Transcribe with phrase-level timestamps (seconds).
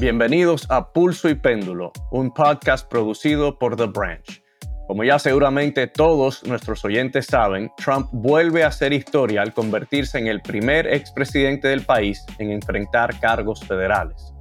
[0.00, 4.42] Bienvenidos a Pulso y Péndulo, un podcast producido por The Branch.
[4.86, 10.28] Como ya seguramente todos nuestros oyentes saben, Trump vuelve a hacer historia al convertirse en
[10.28, 14.32] el primer expresidente del país en enfrentar cargos federales.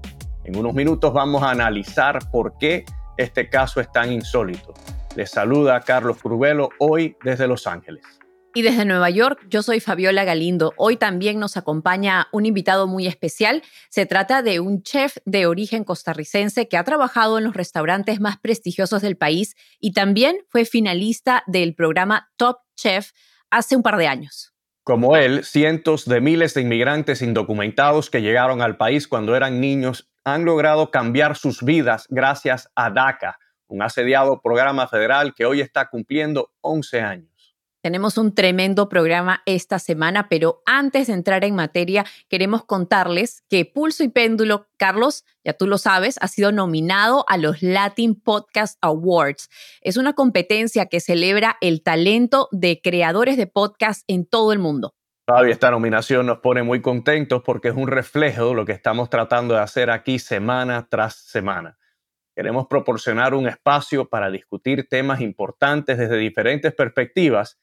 [0.46, 2.86] En unos minutos vamos a analizar por qué
[3.18, 4.74] este caso es tan insólito.
[5.18, 8.06] Les saluda Carlos Curvelo hoy desde Los Ángeles.
[8.56, 10.74] Y desde Nueva York, yo soy Fabiola Galindo.
[10.76, 13.62] Hoy también nos acompaña un invitado muy especial.
[13.90, 18.40] Se trata de un chef de origen costarricense que ha trabajado en los restaurantes más
[18.40, 23.12] prestigiosos del país y también fue finalista del programa Top Chef
[23.52, 24.52] hace un par de años.
[24.84, 30.10] Como él, cientos de miles de inmigrantes indocumentados que llegaron al país cuando eran niños
[30.24, 35.88] han logrado cambiar sus vidas gracias a DACA, un asediado programa federal que hoy está
[35.88, 37.39] cumpliendo 11 años.
[37.82, 43.64] Tenemos un tremendo programa esta semana, pero antes de entrar en materia, queremos contarles que
[43.64, 48.78] Pulso y Péndulo, Carlos, ya tú lo sabes, ha sido nominado a los Latin Podcast
[48.82, 49.50] Awards.
[49.80, 54.94] Es una competencia que celebra el talento de creadores de podcast en todo el mundo.
[55.26, 59.10] Fabi, esta nominación nos pone muy contentos porque es un reflejo de lo que estamos
[59.10, 61.78] tratando de hacer aquí semana tras semana.
[62.36, 67.58] Queremos proporcionar un espacio para discutir temas importantes desde diferentes perspectivas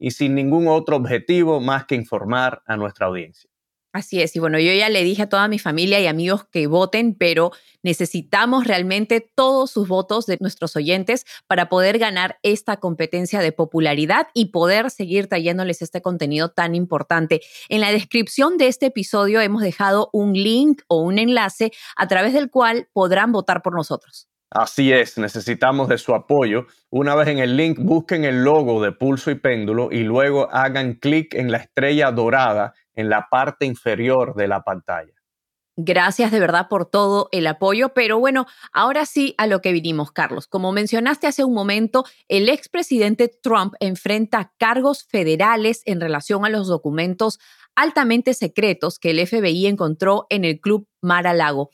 [0.00, 3.50] y sin ningún otro objetivo más que informar a nuestra audiencia.
[3.92, 6.68] Así es, y bueno, yo ya le dije a toda mi familia y amigos que
[6.68, 7.50] voten, pero
[7.82, 14.28] necesitamos realmente todos sus votos de nuestros oyentes para poder ganar esta competencia de popularidad
[14.32, 17.40] y poder seguir trayéndoles este contenido tan importante.
[17.68, 22.32] En la descripción de este episodio hemos dejado un link o un enlace a través
[22.32, 24.29] del cual podrán votar por nosotros.
[24.50, 26.66] Así es, necesitamos de su apoyo.
[26.90, 30.94] Una vez en el link, busquen el logo de pulso y péndulo y luego hagan
[30.94, 35.12] clic en la estrella dorada en la parte inferior de la pantalla.
[35.76, 40.10] Gracias de verdad por todo el apoyo, pero bueno, ahora sí a lo que vinimos,
[40.10, 40.46] Carlos.
[40.46, 46.66] Como mencionaste hace un momento, el expresidente Trump enfrenta cargos federales en relación a los
[46.66, 47.38] documentos
[47.76, 51.70] altamente secretos que el FBI encontró en el Club Mar-a-Lago.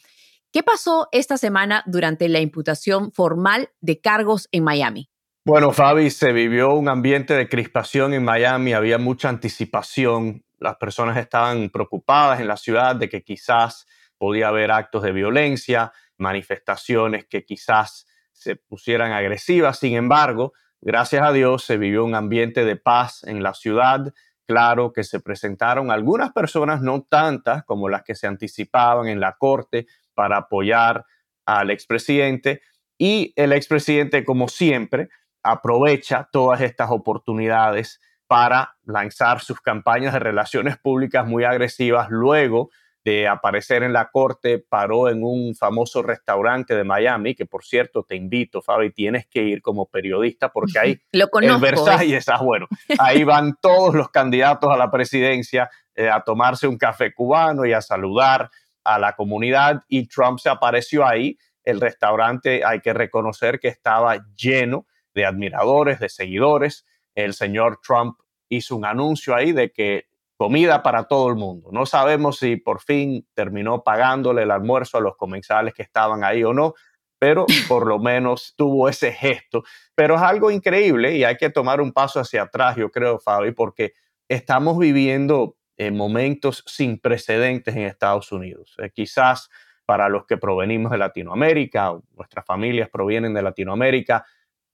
[0.57, 5.11] ¿Qué pasó esta semana durante la imputación formal de cargos en Miami?
[5.45, 11.19] Bueno, Fabi, se vivió un ambiente de crispación en Miami, había mucha anticipación, las personas
[11.19, 17.45] estaban preocupadas en la ciudad de que quizás podía haber actos de violencia, manifestaciones que
[17.45, 23.25] quizás se pusieran agresivas, sin embargo, gracias a Dios se vivió un ambiente de paz
[23.25, 24.11] en la ciudad,
[24.47, 29.37] claro que se presentaron algunas personas, no tantas como las que se anticipaban en la
[29.37, 31.05] corte, para apoyar
[31.45, 32.63] al expresidente
[32.99, 35.09] y el expresidente, como siempre,
[35.45, 42.09] aprovecha todas estas oportunidades para lanzar sus campañas de relaciones públicas muy agresivas.
[42.11, 42.71] Luego
[43.05, 48.03] de aparecer en la corte, paró en un famoso restaurante de Miami, que por cierto
[48.03, 52.67] te invito, Fabi, tienes que ir como periodista porque ahí Lo en Versalles, ah, bueno,
[52.99, 57.73] ahí van todos los candidatos a la presidencia eh, a tomarse un café cubano y
[57.73, 58.51] a saludar
[58.87, 61.37] a la comunidad y Trump se apareció ahí.
[61.65, 66.87] El restaurante hay que reconocer que estaba lleno de admiradores, de seguidores.
[67.15, 71.71] El señor Trump hizo un anuncio ahí de que comida para todo el mundo.
[71.73, 76.45] No sabemos si por fin terminó pagándole el almuerzo a los comensales que estaban ahí
[76.45, 76.75] o no,
[77.19, 79.65] pero por lo menos tuvo ese gesto.
[79.95, 83.53] Pero es algo increíble y hay que tomar un paso hacia atrás, yo creo, Fabi,
[83.53, 83.95] porque
[84.29, 85.56] estamos viviendo
[85.91, 88.75] momentos sin precedentes en Estados Unidos.
[88.79, 89.51] Eh, quizás
[89.85, 94.27] para los que provenimos de Latinoamérica, o nuestras familias provienen de Latinoamérica,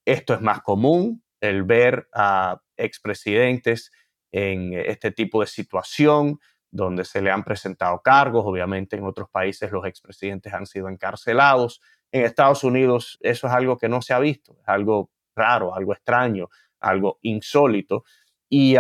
[0.05, 3.91] esto es más común, el ver a expresidentes
[4.33, 6.39] en este tipo de situación
[6.71, 8.45] donde se le han presentado cargos.
[8.47, 11.83] Obviamente en otros países los expresidentes han sido encarcelados.
[12.11, 15.93] En Estados Unidos eso es algo que no se ha visto, es algo raro, algo
[15.93, 16.49] extraño,
[16.81, 18.05] algo insólito.
[18.49, 18.77] Y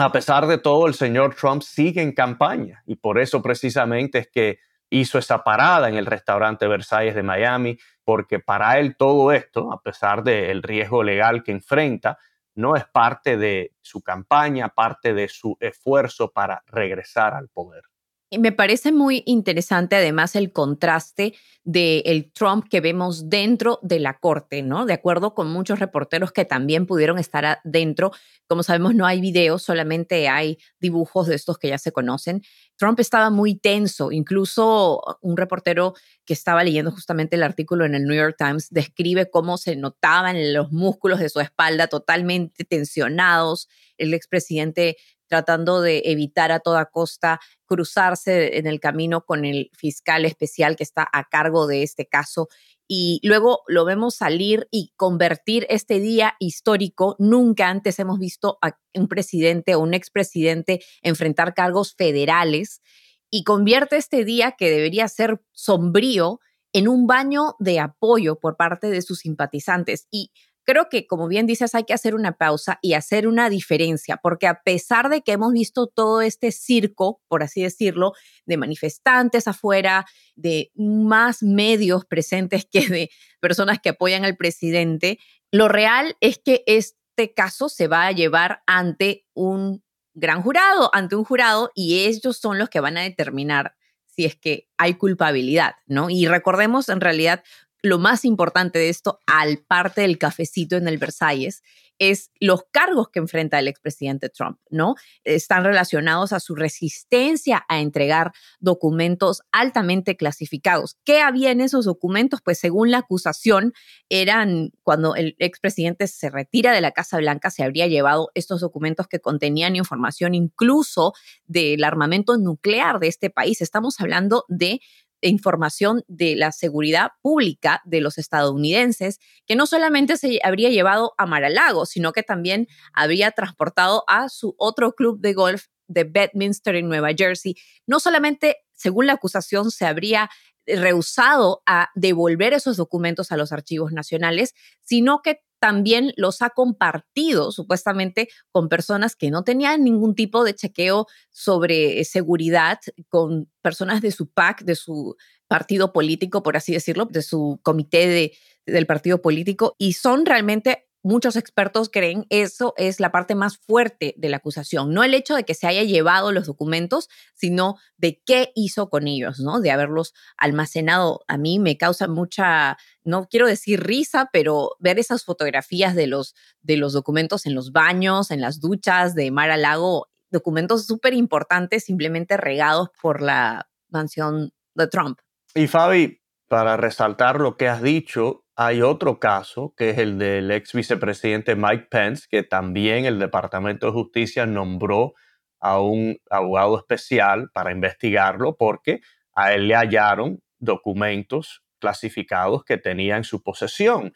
[0.00, 4.28] a pesar de todo, el señor Trump sigue en campaña y por eso precisamente es
[4.28, 4.58] que
[4.88, 9.80] hizo esa parada en el restaurante Versalles de Miami, porque para él todo esto, a
[9.82, 12.18] pesar del riesgo legal que enfrenta,
[12.54, 17.89] no es parte de su campaña, parte de su esfuerzo para regresar al poder.
[18.38, 21.34] Me parece muy interesante además el contraste
[21.64, 24.86] del Trump que vemos dentro de la corte, ¿no?
[24.86, 28.12] De acuerdo con muchos reporteros que también pudieron estar adentro.
[28.46, 32.42] Como sabemos, no hay videos, solamente hay dibujos de estos que ya se conocen.
[32.76, 35.94] Trump estaba muy tenso, incluso un reportero
[36.24, 40.54] que estaba leyendo justamente el artículo en el New York Times describe cómo se notaban
[40.54, 43.68] los músculos de su espalda totalmente tensionados.
[43.98, 44.96] El expresidente
[45.30, 50.82] tratando de evitar a toda costa cruzarse en el camino con el fiscal especial que
[50.82, 52.48] está a cargo de este caso
[52.92, 57.14] y luego lo vemos salir y convertir este día histórico.
[57.20, 62.82] Nunca antes hemos visto a un presidente o un expresidente enfrentar cargos federales
[63.30, 66.40] y convierte este día que debería ser sombrío
[66.72, 70.08] en un baño de apoyo por parte de sus simpatizantes.
[70.10, 70.32] Y
[70.70, 74.46] creo que, como bien dices, hay que hacer una pausa y hacer una diferencia, porque
[74.46, 78.12] a pesar de que hemos visto todo este circo, por así decirlo,
[78.46, 80.06] de manifestantes afuera,
[80.36, 85.18] de más medios presentes que de personas que apoyan al presidente,
[85.50, 89.82] lo real es que este caso se va a llevar ante un
[90.14, 93.74] gran jurado, ante un jurado, y ellos son los que van a determinar
[94.06, 96.10] si es que hay culpabilidad, ¿no?
[96.10, 97.42] Y recordemos en realidad
[97.82, 101.62] lo más importante de esto, al parte del cafecito en el Versalles,
[102.00, 104.94] es los cargos que enfrenta el expresidente Trump, ¿no?
[105.22, 110.96] Están relacionados a su resistencia a entregar documentos altamente clasificados.
[111.04, 112.40] ¿Qué había en esos documentos?
[112.42, 113.74] Pues según la acusación,
[114.08, 119.06] eran cuando el expresidente se retira de la Casa Blanca, se habría llevado estos documentos
[119.06, 121.12] que contenían información incluso
[121.44, 123.60] del armamento nuclear de este país.
[123.60, 124.80] Estamos hablando de
[125.28, 131.26] información de la seguridad pública de los estadounidenses, que no solamente se habría llevado a
[131.26, 136.88] Mar-a-Lago, sino que también habría transportado a su otro club de golf de Bedminster en
[136.88, 137.56] Nueva Jersey.
[137.86, 140.30] No solamente, según la acusación, se habría
[140.66, 147.52] rehusado a devolver esos documentos a los archivos nacionales, sino que también los ha compartido
[147.52, 152.78] supuestamente con personas que no tenían ningún tipo de chequeo sobre seguridad,
[153.08, 155.16] con personas de su PAC, de su
[155.46, 158.32] partido político, por así decirlo, de su comité de,
[158.66, 164.14] del partido político, y son realmente muchos expertos creen eso es la parte más fuerte
[164.16, 168.22] de la acusación, no el hecho de que se haya llevado los documentos, sino de
[168.24, 169.60] qué hizo con ellos, ¿no?
[169.60, 171.20] De haberlos almacenado.
[171.28, 176.34] A mí me causa mucha, no quiero decir risa, pero ver esas fotografías de los,
[176.60, 181.14] de los documentos en los baños, en las duchas de Mar a Lago, documentos súper
[181.14, 185.18] importantes simplemente regados por la mansión de Trump.
[185.54, 190.50] Y Fabi, para resaltar lo que has dicho, hay otro caso, que es el del
[190.50, 195.14] ex vicepresidente Mike Pence, que también el Departamento de Justicia nombró
[195.60, 199.00] a un abogado especial para investigarlo porque
[199.34, 204.12] a él le hallaron documentos clasificados que tenía en su posesión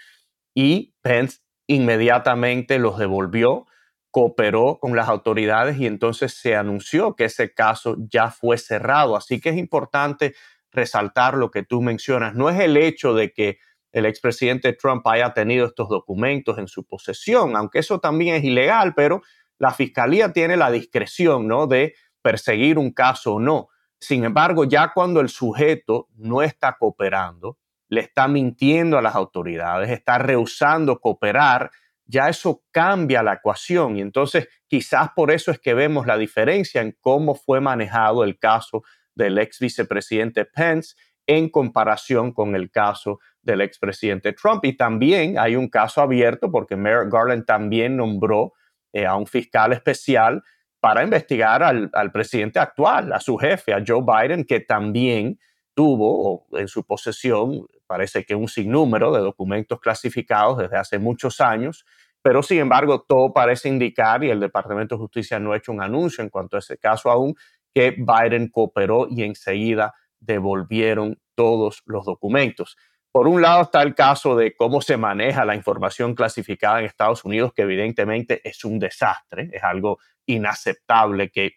[0.55, 3.67] y Pence inmediatamente los devolvió,
[4.11, 9.17] cooperó con las autoridades y entonces se anunció que ese caso ya fue cerrado.
[9.17, 10.35] Así que es importante
[10.71, 12.35] resaltar lo que tú mencionas.
[12.35, 13.57] No es el hecho de que
[13.95, 18.93] el expresidente Trump haya tenido estos documentos en su posesión, aunque eso también es ilegal,
[18.93, 19.23] pero
[19.57, 21.69] la fiscalía tiene la discreción, ¿no?
[21.69, 23.69] De perseguir un caso o no.
[24.01, 27.59] Sin embargo, ya cuando el sujeto no está cooperando,
[27.89, 31.71] le está mintiendo a las autoridades, está rehusando cooperar,
[32.05, 36.83] ya eso cambia la ecuación y entonces quizás por eso es que vemos la diferencia
[36.83, 38.83] en cómo fue manejado el caso
[39.15, 44.65] del ex vicepresidente Pence en comparación con el caso del expresidente Trump.
[44.65, 48.55] Y también hay un caso abierto porque Merrick Garland también nombró
[48.93, 50.43] eh, a un fiscal especial
[50.81, 55.39] para investigar al, presidente actual, a su jefe, a Joe Biden, que también
[55.73, 61.87] tuvo en su posesión, parece que un sinnúmero de documentos clasificados desde hace muchos años,
[62.21, 65.81] pero sin embargo todo parece indicar, y el Departamento de Justicia no ha hecho un
[65.81, 67.35] anuncio en cuanto a ese caso aún,
[67.75, 72.77] que Biden cooperó y enseguida devolvieron todos los documentos.
[73.13, 77.25] Por un lado está el caso de cómo se maneja la información clasificada en Estados
[77.25, 81.53] Unidos, que evidentemente es un desastre, es algo inaceptable que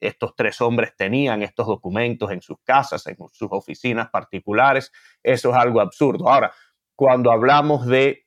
[0.00, 4.92] estos tres hombres tenían estos documentos en sus casas, en sus oficinas particulares.
[5.22, 6.28] Eso es algo absurdo.
[6.28, 6.52] Ahora,
[6.96, 8.26] cuando hablamos de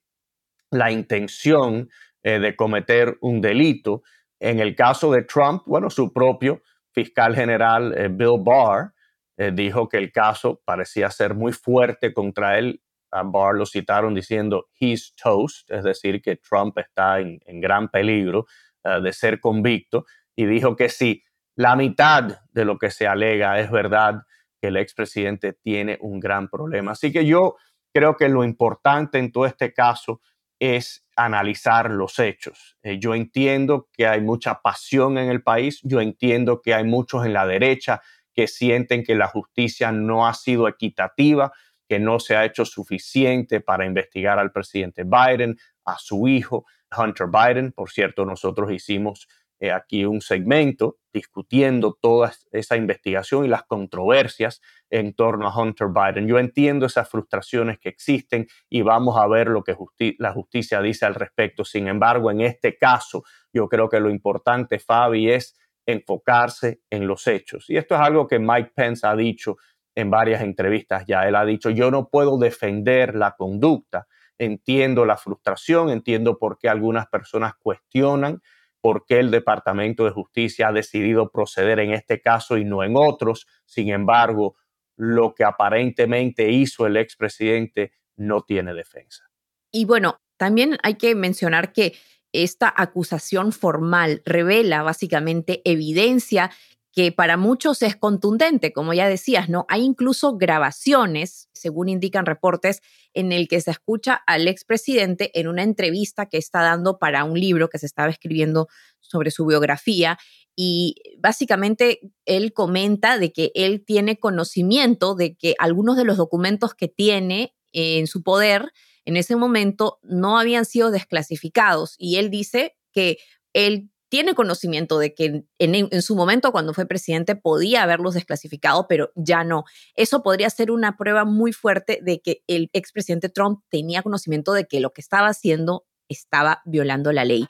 [0.72, 1.90] la intención
[2.24, 4.02] eh, de cometer un delito,
[4.40, 6.62] en el caso de Trump, bueno, su propio
[6.92, 8.93] fiscal general eh, Bill Barr
[9.38, 12.82] eh, dijo que el caso parecía ser muy fuerte contra él.
[13.12, 18.46] A Barr lo citaron diciendo he's toast, es decir, que Trump está en, gran peligro
[18.84, 20.06] eh, de ser convicto.
[20.36, 21.24] Y dijo que si
[21.56, 24.24] la mitad de lo que se alega es verdad,
[24.60, 26.92] que el expresidente tiene un gran problema.
[26.94, 27.58] Así que yo
[27.94, 30.22] creo que lo importante en todo este caso
[30.60, 32.78] es analizar los hechos.
[32.82, 37.26] Eh, yo entiendo que hay mucha pasión en el país, yo entiendo que hay muchos
[37.26, 38.02] en la derecha
[38.34, 41.52] que sienten que la justicia no ha sido equitativa,
[41.88, 47.28] que no se ha hecho suficiente para investigar al presidente Biden, a su hijo, Hunter
[47.28, 47.72] Biden.
[47.72, 49.28] Por cierto, nosotros hicimos
[49.60, 55.88] eh, aquí un segmento discutiendo toda esa investigación y las controversias en torno a Hunter
[55.88, 56.28] Biden.
[56.28, 59.76] Yo entiendo esas frustraciones que existen y vamos a ver lo que
[60.18, 61.64] la justicia dice al respecto.
[61.64, 63.24] Sin embargo, en este caso,
[63.54, 67.70] yo creo que lo importante, Fabi, es enfocarse en los hechos.
[67.70, 69.58] Y esto es algo que Mike Pence ha dicho
[69.96, 71.28] en varias entrevistas ya.
[71.28, 74.08] Él ha dicho, yo no puedo defender la conducta.
[74.38, 78.42] Entiendo la frustración, entiendo por qué algunas personas cuestionan
[78.84, 82.96] por qué el Departamento de Justicia ha decidido proceder en este caso y no en
[82.98, 83.48] otros.
[83.66, 84.58] Sin embargo,
[84.98, 89.24] lo que aparentemente hizo el expresidente no tiene defensa.
[89.72, 91.94] Y bueno, también hay que mencionar que
[92.34, 96.52] esta acusación formal revela básicamente evidencia
[96.92, 99.66] que para muchos es contundente, como ya decías, ¿no?
[99.68, 102.82] Hay incluso grabaciones, según indican reportes,
[103.16, 107.40] en el que se escucha al expresidente en una entrevista que está dando para un
[107.40, 108.68] libro que se estaba escribiendo
[109.00, 110.20] sobre su biografía
[110.56, 116.76] y básicamente él comenta de que él tiene conocimiento de que algunos de los documentos
[116.76, 118.72] que tiene en su poder
[119.06, 123.18] en ese momento no habían sido desclasificados y él dice que
[123.54, 129.12] él tiene conocimiento de que en, su momento cuando fue presidente podía haberlos desclasificado, pero
[129.16, 129.64] ya no.
[129.96, 134.66] Eso podría ser una prueba muy fuerte de que el expresidente Trump tenía conocimiento de
[134.66, 137.48] que lo que estaba haciendo estaba violando la ley.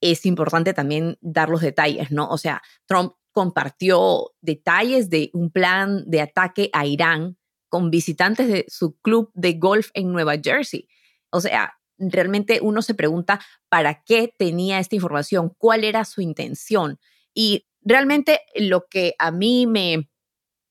[0.00, 2.30] Es importante también dar los detalles, ¿no?
[2.30, 7.36] O sea, Trump compartió detalles de un plan de ataque a Irán
[7.70, 10.86] con visitantes de su club de golf en Nueva Jersey.
[11.30, 16.98] O sea, realmente uno se pregunta para qué tenía esta información, cuál era su intención.
[17.32, 20.10] Y realmente lo que a mí me,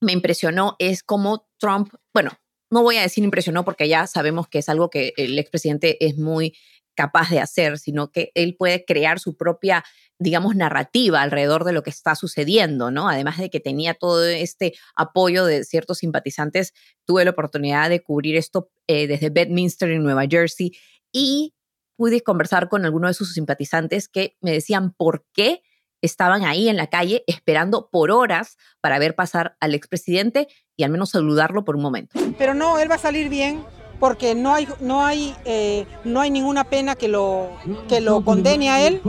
[0.01, 2.31] me impresionó es cómo Trump, bueno,
[2.69, 6.17] no voy a decir impresionó porque ya sabemos que es algo que el expresidente es
[6.17, 6.55] muy
[6.99, 9.85] capaz de hacer, sino que él puede crear su propia,
[10.17, 13.07] digamos, narrativa alrededor de lo que está sucediendo, ¿no?
[13.07, 16.73] Además de que tenía todo este apoyo de ciertos simpatizantes,
[17.05, 20.73] tuve la oportunidad de cubrir esto eh, desde Bedminster en Nueva Jersey
[21.13, 21.53] y
[21.95, 25.61] pude conversar con algunos de sus simpatizantes que me decían por qué
[26.01, 30.91] estaban ahí en la calle esperando por horas para ver pasar al expresidente y al
[30.91, 32.19] menos saludarlo por un momento.
[32.37, 33.63] Pero no, él va a salir bien
[33.99, 37.49] porque no hay, no hay, eh, no hay ninguna pena que lo,
[37.87, 39.01] que lo condene a él.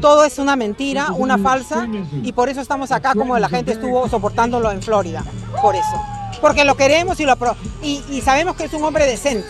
[0.00, 1.88] Todo es una mentira, una falsa,
[2.22, 5.24] y por eso estamos acá como la gente estuvo soportándolo en Florida.
[5.60, 5.96] Por eso
[6.40, 7.36] porque lo queremos y, lo
[7.82, 9.48] y, sabemos que es un hombre decente.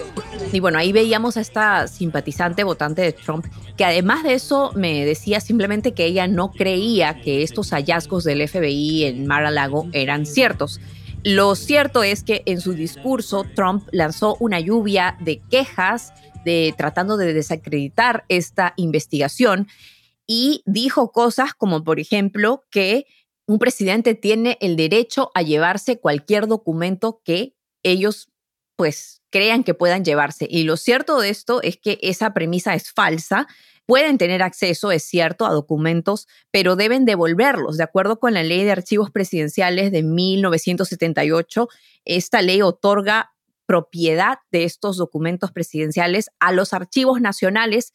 [0.53, 5.05] Y bueno, ahí veíamos a esta simpatizante votante de Trump, que además de eso me
[5.05, 10.81] decía simplemente que ella no creía que estos hallazgos del FBI en Mar-a-Lago eran ciertos.
[11.25, 16.13] Lo cierto es que en su discurso Trump lanzó una lluvia de quejas
[16.77, 19.69] tratando de desacreditar esta investigación
[20.27, 23.07] y dijo cosas como por ejemplo que
[23.47, 28.29] un presidente tiene el derecho a llevarse cualquier documento que ellos
[28.77, 30.47] pues crean que puedan llevarse.
[30.49, 33.49] Y lo cierto de esto es que esa premisa es falsa.
[33.89, 37.79] Pueden tener acceso, es cierto, a documentos, pero deben devolverlos.
[37.79, 41.69] De acuerdo con la ley de archivos presidenciales de 1978,
[42.05, 43.33] esta ley otorga
[43.65, 47.95] propiedad de estos documentos presidenciales a los archivos nacionales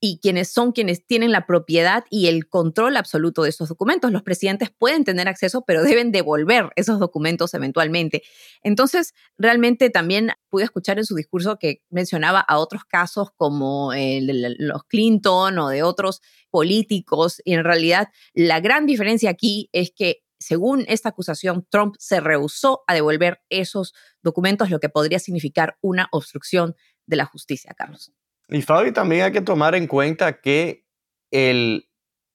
[0.00, 4.12] y quienes son quienes tienen la propiedad y el control absoluto de esos documentos.
[4.12, 8.22] Los presidentes pueden tener acceso, pero deben devolver esos documentos eventualmente.
[8.62, 14.84] Entonces, realmente también pude escuchar en su discurso que mencionaba a otros casos como los
[14.84, 20.84] Clinton o de otros políticos, y en realidad la gran diferencia aquí es que según
[20.86, 26.76] esta acusación, Trump se rehusó a devolver esos documentos, lo que podría significar una obstrucción
[27.06, 28.12] de la justicia, Carlos.
[28.50, 30.86] Y Fabi, también hay que tomar en cuenta que
[31.30, 31.90] el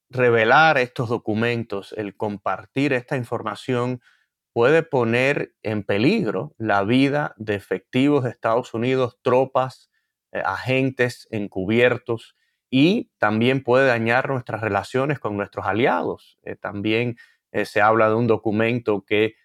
[0.10, 4.00] revelar estos documentos, el compartir esta información,
[4.53, 9.89] puede poner en peligro la vida de efectivos de Estados Unidos, tropas,
[10.32, 12.36] eh, agentes encubiertos
[12.70, 16.38] y también puede dañar nuestras relaciones con nuestros aliados.
[16.43, 17.17] Eh, también
[17.51, 19.36] eh, se habla de un documento que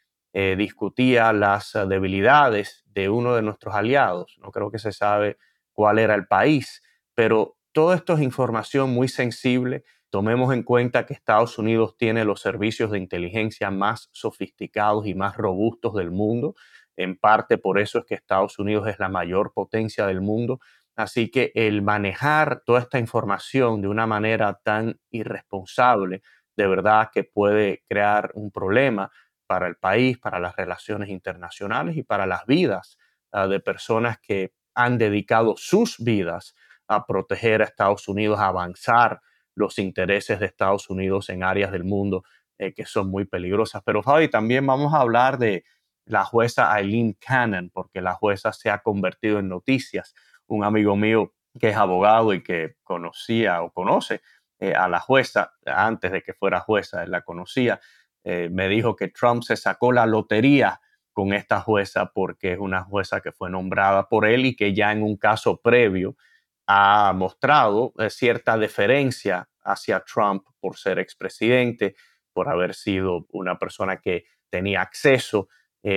[0.56, 4.36] discutía las debilidades de uno de nuestros aliados.
[4.38, 5.36] No creo que se sabe
[5.78, 6.82] cuál era el país,
[7.14, 9.84] pero todo esto es información muy sensible.
[10.10, 15.36] Tomemos en cuenta que Estados Unidos tiene los servicios de inteligencia más sofisticados y más
[15.36, 16.56] robustos del mundo.
[16.96, 20.58] En parte por eso es que Estados Unidos es la mayor potencia del mundo.
[20.96, 26.22] Así que el manejar toda esta información de una manera tan irresponsable,
[26.56, 29.12] de verdad que puede crear un problema
[29.46, 32.98] para el país, para las relaciones internacionales y para las vidas
[33.30, 36.54] ah, de personas que han dedicado sus vidas
[36.86, 39.20] a proteger a Estados Unidos, a avanzar
[39.56, 42.22] los intereses de Estados Unidos en áreas del mundo
[42.58, 43.82] eh, que son muy peligrosas.
[43.84, 45.64] Pero Fabi, también vamos a hablar de
[46.04, 50.14] la jueza Eileen Cannon, porque la jueza se ha convertido en noticias.
[50.46, 54.20] Un amigo mío que es abogado y que conocía o conoce
[54.60, 57.80] eh, a la jueza antes de que fuera jueza, él la conocía,
[58.22, 60.80] eh, me dijo que Trump se sacó la lotería
[61.18, 64.92] con esta jueza porque es una jueza que fue nombrada por él y que ya
[64.92, 66.16] en un caso previo
[66.68, 71.96] ha mostrado eh, cierta deferencia hacia Trump por ser expresidente,
[72.32, 75.48] por haber sido una persona que tenía acceso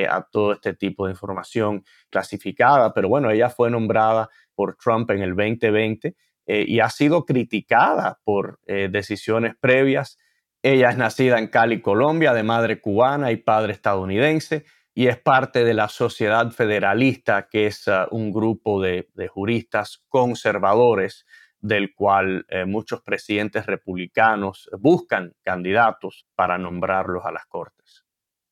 [0.09, 2.93] a todo este tipo de información clasificada.
[2.93, 6.15] Pero bueno, ella fue nombrada por Trump en el 2020
[6.47, 10.17] eh, y ha sido criticada por eh, decisiones previas.
[10.63, 15.63] Ella es nacida en Cali, Colombia, de madre cubana y padre estadounidense, y es parte
[15.63, 21.25] de la Sociedad Federalista, que es uh, un grupo de, juristas conservadores
[21.60, 28.03] del cual eh, muchos presidentes republicanos buscan candidatos para nombrarlos a las cortes.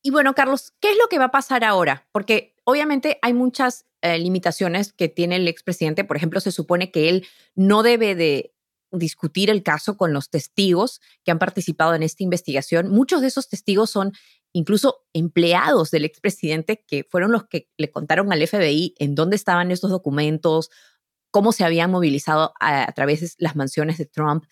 [0.02, 2.06] Y bueno, Carlos, ¿qué es lo que va a pasar ahora?
[2.12, 6.04] Porque obviamente hay muchas eh, limitaciones que tiene el expresidente.
[6.04, 8.54] Por ejemplo, se supone que él no debe de
[8.92, 12.88] discutir el caso con los testigos que han participado en esta investigación.
[12.88, 14.12] Muchos de esos testigos son
[14.52, 19.70] incluso empleados del expresidente que fueron los que le contaron al FBI en dónde estaban
[19.70, 20.70] estos documentos,
[21.30, 24.44] cómo se habían movilizado a, a través de las mansiones de Trump.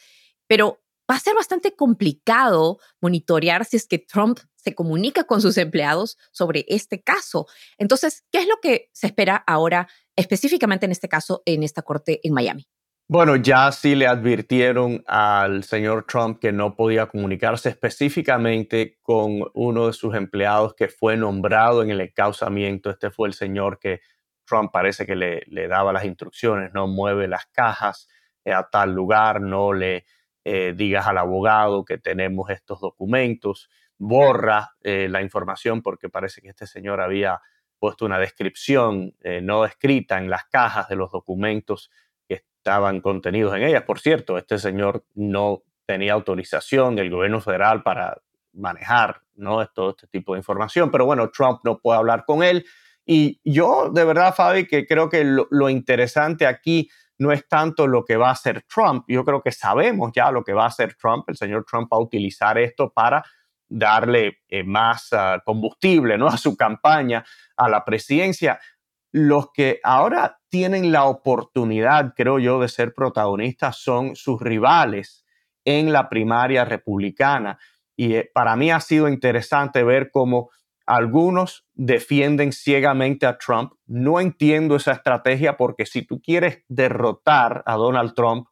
[0.47, 5.57] Pero va a ser bastante complicado monitorear si es que Trump se comunica con sus
[5.57, 7.47] empleados sobre este caso.
[7.78, 12.21] Entonces, ¿qué es lo que se espera ahora específicamente en este caso en esta corte
[12.23, 12.69] en Miami?
[13.10, 19.86] Bueno, ya sí le advirtieron al señor Trump que no podía comunicarse específicamente con uno
[19.86, 22.90] de sus empleados que fue nombrado en el encausamiento.
[22.90, 24.02] Este fue el señor que
[24.44, 28.08] Trump parece que le, daba las instrucciones, no mueve las cajas
[28.44, 30.04] a tal lugar, no le
[30.44, 36.48] eh, digas al abogado que tenemos estos documentos borra eh, la información porque parece que
[36.50, 37.40] este señor había
[37.78, 41.90] puesto una descripción eh, no escrita en las cajas de los documentos
[42.69, 43.83] estaban contenidos en ellas.
[43.85, 48.21] Por cierto, este señor no tenía autorización del gobierno federal para
[48.52, 49.67] manejar ¿no?
[49.69, 52.67] todo este tipo de información, pero bueno, Trump no puede hablar con él.
[53.07, 58.04] Y yo de verdad, Fabi, que creo que lo interesante aquí no es tanto lo
[58.04, 60.95] que va a hacer Trump, yo creo que sabemos ya lo que va a hacer
[60.95, 63.25] Trump, el señor Trump va a utilizar esto para
[63.67, 66.26] darle eh, más ah, combustible ¿no?
[66.28, 67.25] a su campaña,
[67.57, 68.61] a la presidencia.
[69.11, 75.25] Los que ahora tienen la oportunidad, creo yo, de ser protagonistas son sus rivales
[75.65, 77.58] en la primaria republicana.
[77.97, 80.50] Y eh, para mí ha sido interesante ver cómo
[80.87, 83.73] algunos defienden ciegamente a Trump.
[83.87, 88.49] No entiendo esa estrategia porque si tú quieres derrotar a Donald Trump,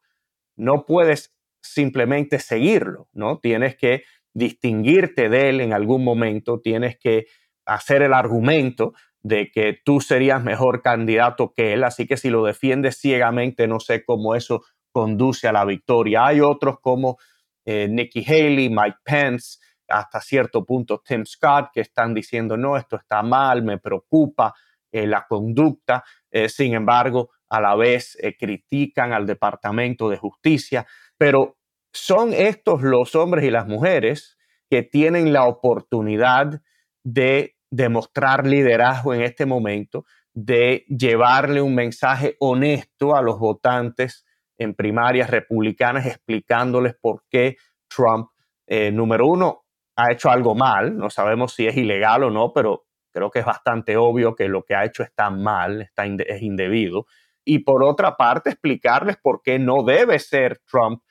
[0.55, 3.39] no puedes simplemente seguirlo, ¿no?
[3.39, 7.25] Tienes que distinguirte de él en algún momento, tienes que
[7.65, 12.43] hacer el argumento de que tú serías mejor candidato que él, así que si lo
[12.43, 16.25] defiendes ciegamente, no sé cómo eso conduce a la victoria.
[16.25, 17.17] Hay otros como
[17.65, 22.95] eh, Nikki Haley, Mike Pence, hasta cierto punto Tim Scott, que están diciendo, no, esto
[22.95, 24.53] está mal, me preocupa
[24.91, 30.85] eh, la conducta, eh, sin embargo, a la vez critican al Departamento de Justicia,
[31.17, 31.57] pero
[31.93, 34.37] son estos los hombres y las mujeres
[34.69, 36.61] que tienen la oportunidad
[37.03, 44.25] de demostrar liderazgo en este momento, de llevarle un mensaje honesto a los votantes
[44.57, 48.29] en primarias republicanas, explicándoles por qué Trump,
[48.67, 50.97] eh, número uno, ha hecho algo mal.
[50.97, 54.63] No sabemos si es ilegal o no, pero creo que es bastante obvio que lo
[54.63, 57.07] que ha hecho está mal, está es indebido.
[57.43, 61.01] Y por otra parte, explicarles por qué no debe ser Trump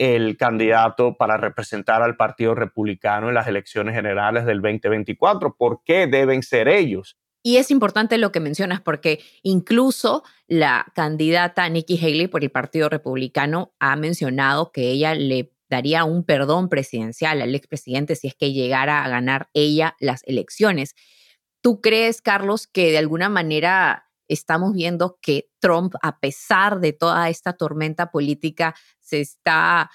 [0.00, 5.56] el candidato para representar al Partido Republicano en las elecciones generales del 2024.
[5.56, 7.18] ¿Por qué deben ser ellos?
[7.42, 12.88] Y es importante lo que mencionas porque incluso la candidata Nikki Haley por el Partido
[12.88, 18.54] Republicano ha mencionado que ella le daría un perdón presidencial al expresidente si es que
[18.54, 20.94] llegara a ganar ella las elecciones.
[21.60, 27.28] ¿Tú crees, Carlos, que de alguna manera estamos viendo que Trump, a pesar de toda
[27.28, 28.74] esta tormenta política,
[29.10, 29.90] se está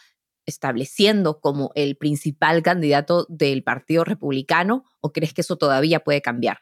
[0.45, 6.59] estableciendo como el principal candidato del Partido Republicano o crees que eso todavía puede cambiar?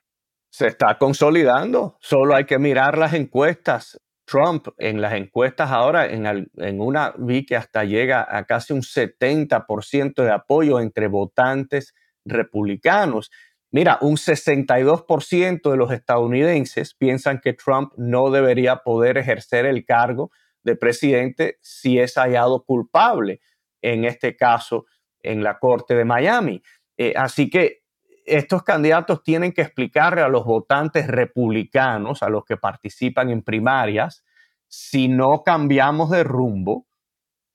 [0.51, 3.99] Se está consolidando, solo hay que mirar las encuestas.
[4.25, 8.81] Trump en las encuestas ahora, en, en una vi que hasta llega a casi un
[8.81, 13.31] 70% de apoyo entre votantes republicanos.
[13.69, 20.31] Mira, un 62% de los estadounidenses piensan que Trump no debería poder ejercer el cargo
[20.63, 23.41] de presidente si es hallado culpable.
[23.81, 24.85] en este caso
[25.21, 26.61] en la Corte de Miami.
[26.97, 27.83] Eh, así que
[28.25, 34.23] estos candidatos tienen que explicarle a los votantes republicanos, a los que participan en primarias,
[34.67, 36.87] si no cambiamos de rumbo,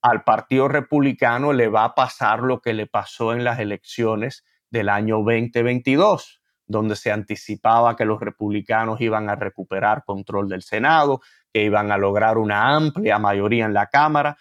[0.01, 4.87] al Partido Republicano le va a pasar lo que le pasó en las elecciones del
[4.87, 6.38] año 2022,
[6.69, 11.19] donde se anticipaba que los republicanos iban a recuperar control del Senado,
[11.51, 14.37] que iban a lograr una amplia mayoría en la Cámara.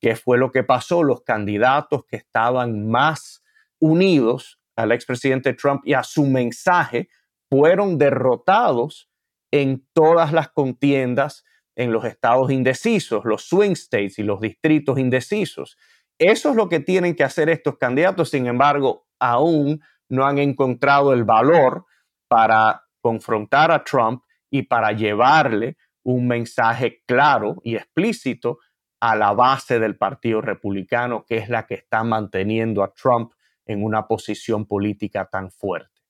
[0.00, 1.04] ¿Qué fue lo que pasó?
[1.04, 3.44] Los candidatos que estaban más
[3.78, 7.08] unidos al expresidente Trump y a su mensaje
[7.48, 9.08] fueron derrotados
[9.52, 11.44] en todas las contiendas
[11.76, 15.76] en los estados indecisos, los swing states y los distritos indecisos.
[16.18, 18.30] Eso es lo que tienen que hacer estos candidatos.
[18.30, 19.80] Sin embargo, aún
[20.10, 21.86] no han encontrado el valor
[22.28, 28.58] para confrontar a Trump y para llevarle un mensaje claro y explícito
[29.00, 33.32] a la base del Partido Republicano, que es la que está manteniendo a Trump
[33.64, 36.00] en una posición política tan fuerte.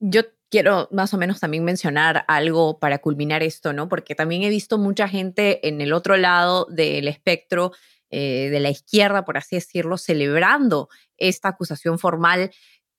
[0.00, 3.88] Yo quiero más o menos también mencionar algo para culminar esto, ¿no?
[3.88, 7.72] Porque también he visto mucha gente en el otro lado del espectro
[8.10, 12.50] eh, de la izquierda, por así decirlo, celebrando esta acusación formal.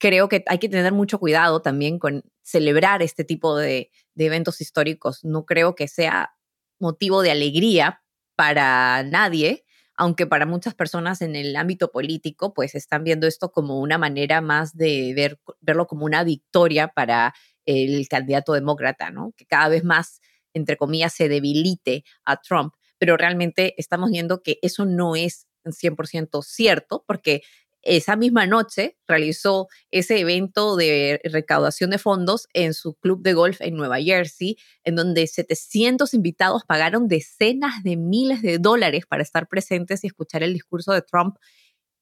[0.01, 5.23] Creo que hay que tener mucho cuidado también con celebrar este tipo de, eventos históricos.
[5.23, 6.33] No creo que sea
[6.79, 8.01] motivo de alegría
[8.35, 9.63] para nadie,
[9.95, 14.41] aunque para muchas personas en el ámbito político, pues están viendo esto como una manera
[14.41, 17.35] más de ver, verlo como una victoria para
[17.65, 19.33] el candidato demócrata, ¿no?
[19.37, 20.19] Que cada vez más,
[20.55, 22.73] entre comillas, se debilite a Trump.
[22.97, 27.43] Pero realmente estamos viendo que eso no es 100% cierto, porque
[27.83, 33.61] esa misma noche realizó ese evento de recaudación de fondos en su club de golf
[33.61, 39.47] en Nueva Jersey, en donde 700 invitados pagaron decenas de miles de dólares para estar
[39.47, 41.37] presentes y escuchar el discurso de Trump.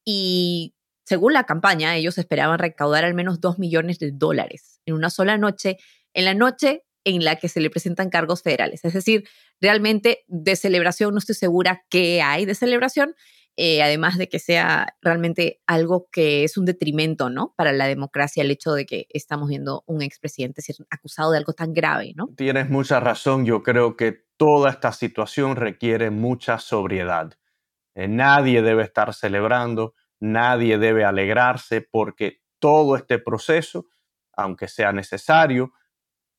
[0.04, 5.10] Y según la campaña, ellos esperaban recaudar al menos 2 millones de dólares en una
[5.10, 5.78] sola noche,
[6.14, 8.84] en la noche en la que se le presentan cargos federales.
[8.84, 9.28] Es decir,
[9.60, 13.14] realmente de celebración no estoy segura qué hay de celebración,
[13.62, 17.52] eh, además de que sea realmente algo que es un detrimento, ¿no?
[17.58, 21.52] Para la democracia, el hecho de que estamos viendo un expresidente ser acusado de algo
[21.52, 22.30] tan grave, ¿no?
[22.38, 23.44] Tienes mucha razón.
[23.44, 27.34] Yo creo que toda esta situación requiere mucha sobriedad.
[27.94, 33.88] Eh, nadie debe estar celebrando, nadie debe alegrarse porque todo este proceso,
[34.32, 35.72] aunque sea necesario,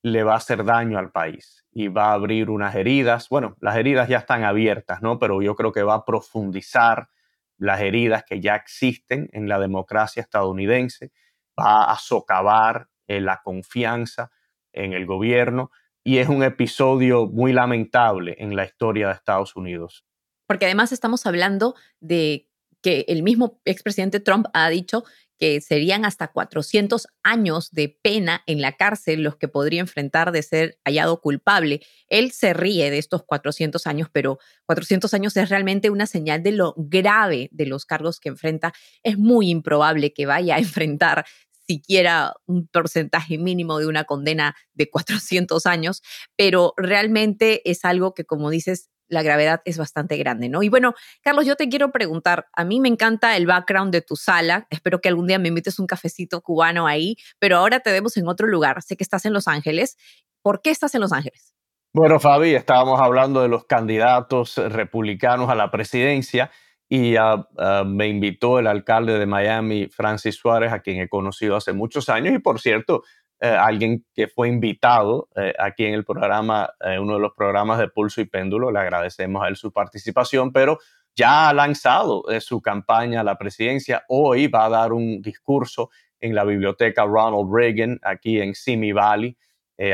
[0.03, 3.29] le va a hacer daño al país y va a abrir unas heridas.
[3.29, 5.19] Bueno, las heridas ya están abiertas, ¿no?
[5.19, 7.09] Pero yo creo que va a profundizar
[7.57, 11.11] las heridas que ya existen en la democracia estadounidense,
[11.57, 14.31] va a socavar eh, la confianza
[14.73, 15.69] en el gobierno
[16.03, 20.05] y es un episodio muy lamentable en la historia de Estados Unidos.
[20.47, 22.49] Porque además estamos hablando de
[22.81, 25.03] que el mismo expresidente Trump ha dicho
[25.41, 30.43] que serían hasta 400 años de pena en la cárcel los que podría enfrentar de
[30.43, 31.82] ser hallado culpable.
[32.10, 36.51] Él se ríe de estos 400 años, pero 400 años es realmente una señal de
[36.51, 38.71] lo grave de los cargos que enfrenta.
[39.01, 41.25] Es muy improbable que vaya a enfrentar
[41.65, 46.04] siquiera un porcentaje mínimo de una condena de 400 años,
[46.38, 50.63] pero realmente es algo que, como dices, la gravedad es bastante grande, ¿no?
[50.63, 54.15] Y bueno, Carlos, yo te quiero preguntar, a mí me encanta el background de tu
[54.15, 58.15] sala, espero que algún día me invites un cafecito cubano ahí, pero ahora te vemos
[58.17, 59.97] en otro lugar, sé que estás en Los Ángeles,
[60.41, 61.54] ¿por qué estás en Los Ángeles?
[61.93, 66.50] Bueno, Fabi, estábamos hablando de los candidatos republicanos a la presidencia
[66.88, 67.47] y ah,
[67.86, 72.34] me invitó el alcalde de Miami, Francis Suárez, a quien he conocido hace muchos años
[72.34, 73.04] y por cierto,
[73.43, 77.80] eh, alguien que fue invitado eh, aquí en el programa, eh, uno de los programas
[77.80, 78.69] de Pulso y Péndulo.
[78.69, 80.77] Le agradecemos a él su participación, pero
[81.15, 84.06] ya ha lanzado su campaña a la presidencia.
[84.10, 89.36] Hoy va a dar un discurso en la biblioteca Ronald Reagan, aquí en Simi Valley,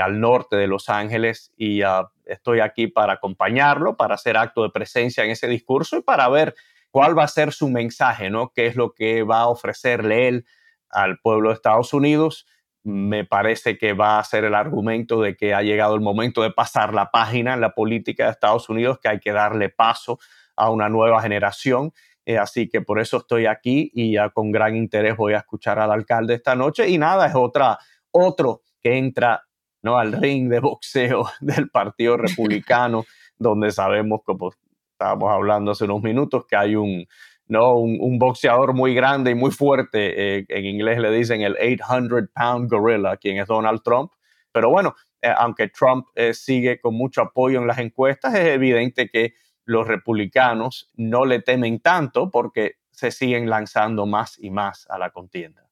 [0.02, 4.72] al norte de Los Ángeles, y ah, estoy aquí para acompañarlo, para hacer acto de
[4.72, 6.54] presencia en ese discurso y para ver
[6.92, 8.52] cuál va a ser su mensaje, ¿no?
[8.54, 10.46] ¿Qué es lo que va a ofrecerle él
[10.90, 12.46] al pueblo de Estados Unidos?
[12.88, 16.52] Me parece que va a ser el argumento de que ha llegado el momento de
[16.52, 20.20] pasar la página en la política de Estados Unidos, que hay que darle paso
[20.56, 21.92] a una nueva generación.
[22.26, 25.80] Eh, así que por eso estoy aquí y ya con gran interés voy a escuchar
[25.80, 26.88] al alcalde esta noche.
[26.88, 27.78] Y nada, es otra,
[28.12, 29.44] otro que entra
[29.82, 29.98] ¿no?
[29.98, 33.04] al ring de boxeo del Partido Republicano,
[33.38, 34.54] donde sabemos, como
[34.94, 37.06] estábamos hablando hace unos minutos, que hay un,
[37.48, 37.76] ¿no?
[37.78, 42.70] Un, boxeador muy grande y muy fuerte, eh, en inglés le dicen el 800 pound
[42.70, 44.12] gorilla, quien es Donald Trump.
[44.52, 49.10] Pero bueno, eh, aunque Trump eh, sigue con mucho apoyo en las encuestas, es evidente
[49.10, 49.34] que
[49.66, 55.12] los republicanos no le temen tanto porque se siguen lanzando más y más a la
[55.12, 55.64] contienda.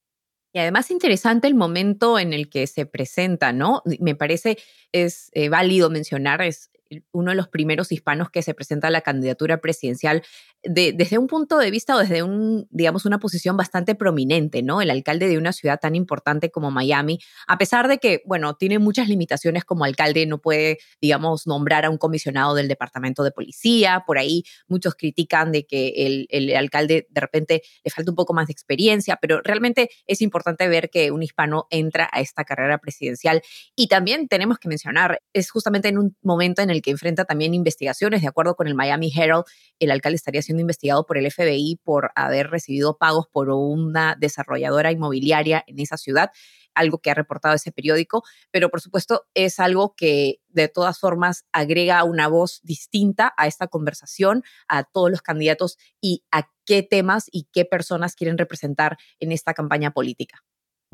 [0.54, 3.82] Y además interesante el momento en el que se presenta, ¿no?
[4.00, 4.58] Me parece
[4.94, 6.72] es válido mencionar, es
[7.12, 10.24] uno de los primeros hispanos que se presenta a la candidatura presidencial
[10.64, 14.82] desde un punto de vista o desde un, digamos, una posición bastante prominente, ¿no?
[14.82, 18.80] El alcalde de una ciudad tan importante como Miami, a pesar de que, bueno, tiene
[18.80, 24.04] muchas limitaciones como alcalde, no puede, digamos, nombrar a un comisionado del departamento de policía,
[24.08, 28.34] por ahí muchos critican de que el, el alcalde de repente le falta un poco
[28.34, 32.80] más de experiencia, pero realmente es importante ver que un hispano entra a esta carrera
[32.80, 33.42] presidencial
[33.76, 37.56] y también tenemos que mencionar, es justamente en un momento en el que enfrenta también
[37.56, 39.45] investigaciones, de acuerdo con el Miami Herald,
[39.80, 44.91] el alcalde estaría siendo investigado por el FBI por haber recibido pagos por una desarrolladora
[44.91, 46.30] inmobiliaria en esa ciudad,
[46.76, 51.45] algo que ha reportado ese periódico, pero por supuesto es algo que de todas formas
[51.52, 57.30] agrega una voz distinta a esta conversación, a todos los candidatos y a qué temas
[57.32, 60.43] y qué personas quieren representar en esta campaña política.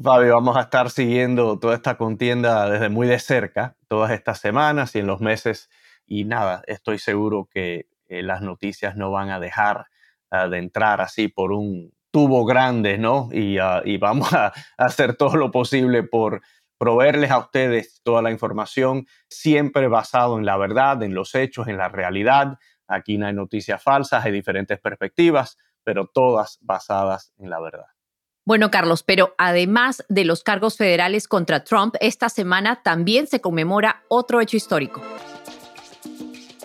[0.02, 4.96] Fabio, vamos a estar siguiendo toda esta contienda desde muy de cerca, todas estas semanas
[4.96, 5.70] y en los meses.
[6.14, 9.86] Y nada, estoy seguro que eh, las noticias no van a dejar
[10.30, 13.30] ah, de entrar así por un tubo grande, ¿no?
[13.32, 16.42] Y, ah, vamos a, hacer todo lo posible por
[16.78, 21.78] proveerles a ustedes toda la información, siempre basado en la verdad, en los hechos, en
[21.78, 22.60] la realidad.
[22.90, 27.88] Aquí no hay noticias falsas, hay diferentes perspectivas, pero todas basadas en la verdad.
[28.44, 34.04] Bueno, Carlos, pero además de los cargos federales contra Trump, esta semana también se conmemora
[34.10, 35.02] otro hecho histórico.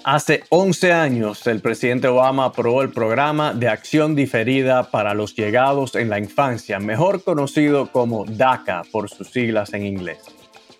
[0.09, 5.97] Hace 11 años, el presidente Obama aprobó el programa de acción diferida para los llegados
[5.97, 10.19] en la infancia, mejor conocido como DACA por sus siglas en inglés.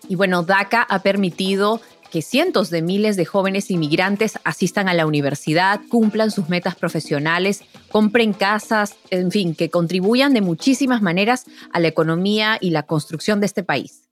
[0.07, 5.05] Y bueno, DACA ha permitido que cientos de miles de jóvenes inmigrantes asistan a la
[5.05, 11.81] universidad, cumplan sus metas profesionales, compren casas, en fin, que contribuyan de muchísimas maneras a
[11.81, 14.06] la economía y la construcción de este país.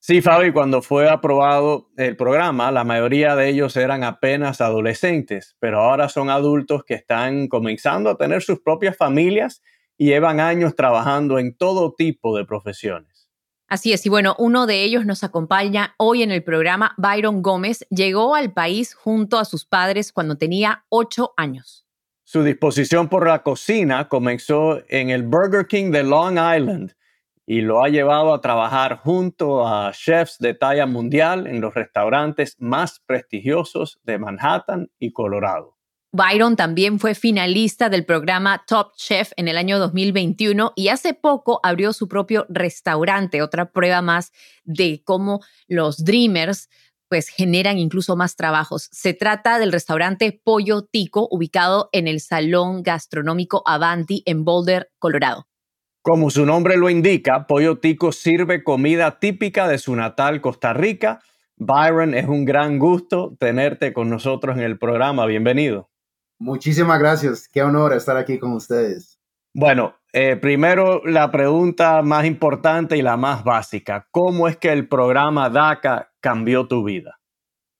[0.00, 5.80] Sí, Fabi, cuando fue aprobado el programa, la mayoría de ellos eran apenas adolescentes, pero
[5.80, 9.60] ahora son adultos que están comenzando a tener sus propias familias
[9.96, 13.28] y llevan años trabajando en todo tipo de profesiones.
[13.66, 16.94] Así es, y bueno, uno de ellos nos acompaña hoy en el programa.
[16.96, 21.84] Byron Gómez llegó al país junto a sus padres cuando tenía ocho años.
[22.22, 26.94] Su disposición por la cocina comenzó en el Burger King de Long Island
[27.50, 32.56] y lo ha llevado a trabajar junto a chefs de talla mundial en los restaurantes
[32.58, 35.78] más prestigiosos de Manhattan y Colorado.
[36.12, 41.60] Byron también fue finalista del programa Top Chef en el año 2021 y hace poco
[41.62, 44.30] abrió su propio restaurante, otra prueba más
[44.64, 46.68] de cómo los Dreamers
[47.08, 48.90] pues generan incluso más trabajos.
[48.92, 55.47] Se trata del restaurante Pollo Tico ubicado en el Salón Gastronómico Avanti en Boulder, Colorado.
[56.02, 61.20] Como su nombre lo indica, Pollo Tico sirve comida típica de su natal Costa Rica.
[61.56, 65.26] Byron, es un gran gusto tenerte con nosotros en el programa.
[65.26, 65.90] Bienvenido.
[66.38, 67.48] Muchísimas gracias.
[67.48, 69.18] Qué honor estar aquí con ustedes.
[69.52, 74.06] Bueno, eh, primero la pregunta más importante y la más básica.
[74.12, 77.18] ¿Cómo es que el programa DACA cambió tu vida?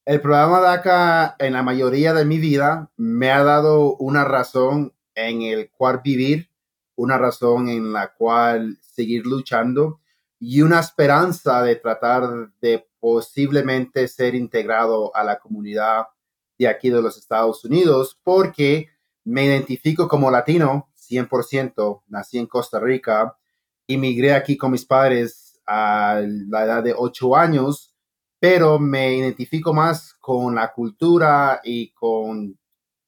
[0.05, 5.43] El programa DACA en la mayoría de mi vida me ha dado una razón en
[5.43, 6.48] el cual vivir
[6.99, 10.01] una razón en la cual seguir luchando
[10.41, 16.07] y una esperanza de tratar de posiblemente ser integrado a la comunidad
[16.59, 18.89] de aquí de los Estados Unidos, porque
[19.25, 23.39] me identifico como latino 100%, nací en Costa Rica,
[23.87, 27.95] emigré aquí con mis padres a la edad de 8 años,
[28.41, 32.58] pero me identifico más con la cultura y con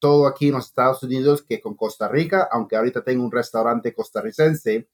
[0.01, 3.95] todo aquí en los Estados Unidos que con Costa Rica, aunque ahorita tengo un restaurante
[3.95, 4.89] costarricense,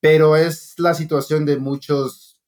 [0.00, 2.40] pero es la situación de muchos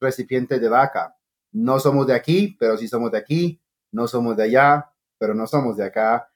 [0.00, 1.16] recipientes de DACA.
[1.52, 5.46] No somos de aquí, pero sí somos de aquí, no somos de allá, pero no
[5.46, 6.28] somos de acá.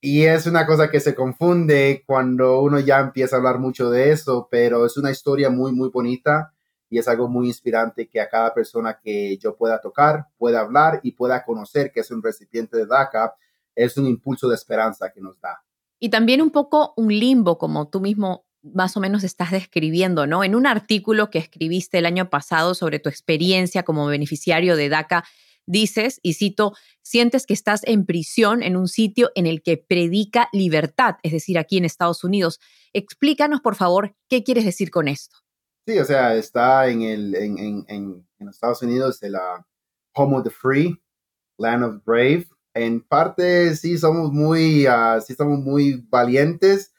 [0.00, 4.12] Y es una cosa que se confunde cuando uno ya empieza a hablar mucho de
[4.12, 6.52] eso, pero es una historia muy, muy bonita
[6.90, 11.00] y es algo muy inspirante que a cada persona que yo pueda tocar, pueda hablar
[11.02, 13.34] y pueda conocer que es un recipiente de DACA,
[13.78, 15.62] es un impulso de esperanza que nos da.
[16.00, 20.44] Y también un poco un limbo, como tú mismo más o menos estás describiendo, ¿no?
[20.44, 25.24] En un artículo que escribiste el año pasado sobre tu experiencia como beneficiario de DACA,
[25.66, 30.48] dices, y cito, sientes que estás en prisión en un sitio en el que predica
[30.52, 32.58] libertad, es decir, aquí en Estados Unidos.
[32.92, 35.36] Explícanos, por favor, qué quieres decir con esto.
[35.86, 39.36] Sí, o sea, está en, el, en, en, en, Estados Unidos, el
[40.14, 41.00] Home of the Free,
[41.58, 42.46] Land of Brave,
[42.78, 46.92] en parte sí somos muy, uh, sí somos muy valientes,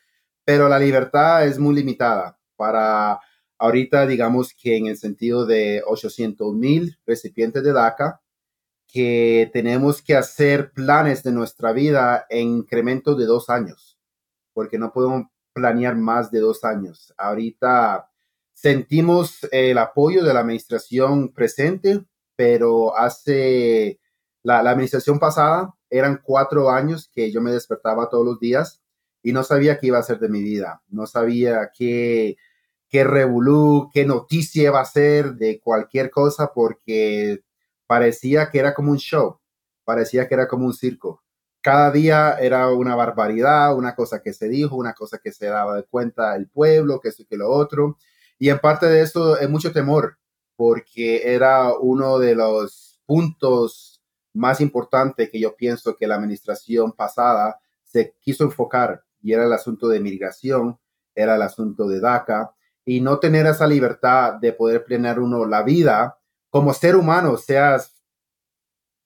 [0.45, 3.19] pero la libertad es muy limitada para
[3.57, 8.21] ahorita, digamos que en el sentido de 800 mil recipientes de DACA,
[8.87, 13.99] que tenemos que hacer planes de nuestra vida en incremento de dos años,
[14.53, 17.13] porque no podemos planear más de dos años.
[17.17, 18.09] Ahorita
[18.53, 22.03] sentimos el apoyo de la administración presente,
[22.35, 23.99] pero hace
[24.43, 28.81] la, administración pasada eran cuatro años que yo me despertaba todos los días
[29.21, 32.37] y no sabía qué iba a ser de mi vida, no sabía qué,
[32.87, 37.43] qué revolú, qué noticia iba a ser de cualquier cosa, porque
[37.87, 39.39] parecía que era como un show,
[39.83, 41.23] parecía que era como un circo.
[41.61, 45.75] Cada día era una barbaridad, una cosa que se dijo, una cosa que se daba
[45.75, 47.97] de cuenta el pueblo, que esto y que lo otro.
[48.37, 50.17] Y en parte de eso es mucho temor,
[50.55, 53.98] porque era uno de los puntos
[54.33, 59.53] más importantes que yo pienso que la administración pasada se quiso enfocar, y era el
[59.53, 60.79] asunto de migración,
[61.15, 62.53] era el asunto de DACA,
[62.85, 66.17] y no tener esa libertad de poder planear uno la vida
[66.49, 68.01] como ser humano, seas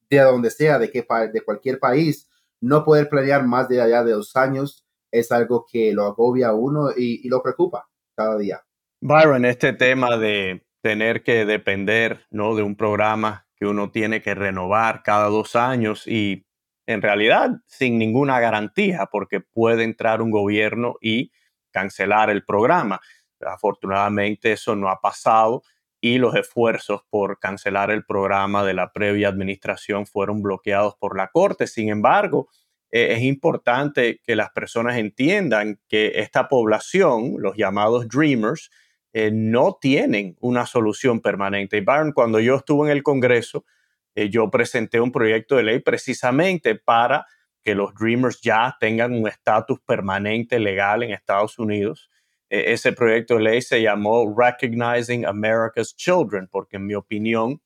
[0.10, 2.30] de donde sea, de, qué, de cualquier país,
[2.62, 6.54] no poder planear más de allá de dos años es algo que lo agobia a
[6.54, 8.64] uno y, lo preocupa cada día.
[9.00, 12.56] Byron, este tema de tener que depender ¿no?
[12.56, 16.46] de un programa uno tiene que renovar cada dos años y
[16.86, 21.32] en realidad sin ninguna garantía porque puede entrar un gobierno y
[21.72, 23.02] cancelar el programa.
[23.40, 25.64] Afortunadamente eso no ha pasado
[26.00, 31.30] y los esfuerzos por cancelar el programa de la previa administración fueron bloqueados por la
[31.30, 31.66] Corte.
[31.66, 32.50] Sin embargo,
[32.92, 38.70] eh, es importante que las personas entiendan que esta población, los llamados Dreamers,
[39.14, 41.78] eh, no tienen una solución permanente.
[41.78, 43.66] Y Byron, cuando yo estuve en el Congreso,
[44.16, 47.26] eh, yo presenté un proyecto de ley precisamente para
[47.64, 52.10] que los Dreamers ya tengan un estatus permanente legal en Estados Unidos
[52.54, 57.60] e, ese proyecto de ley se llamó Recognizing America's Children, porque en mi opinión,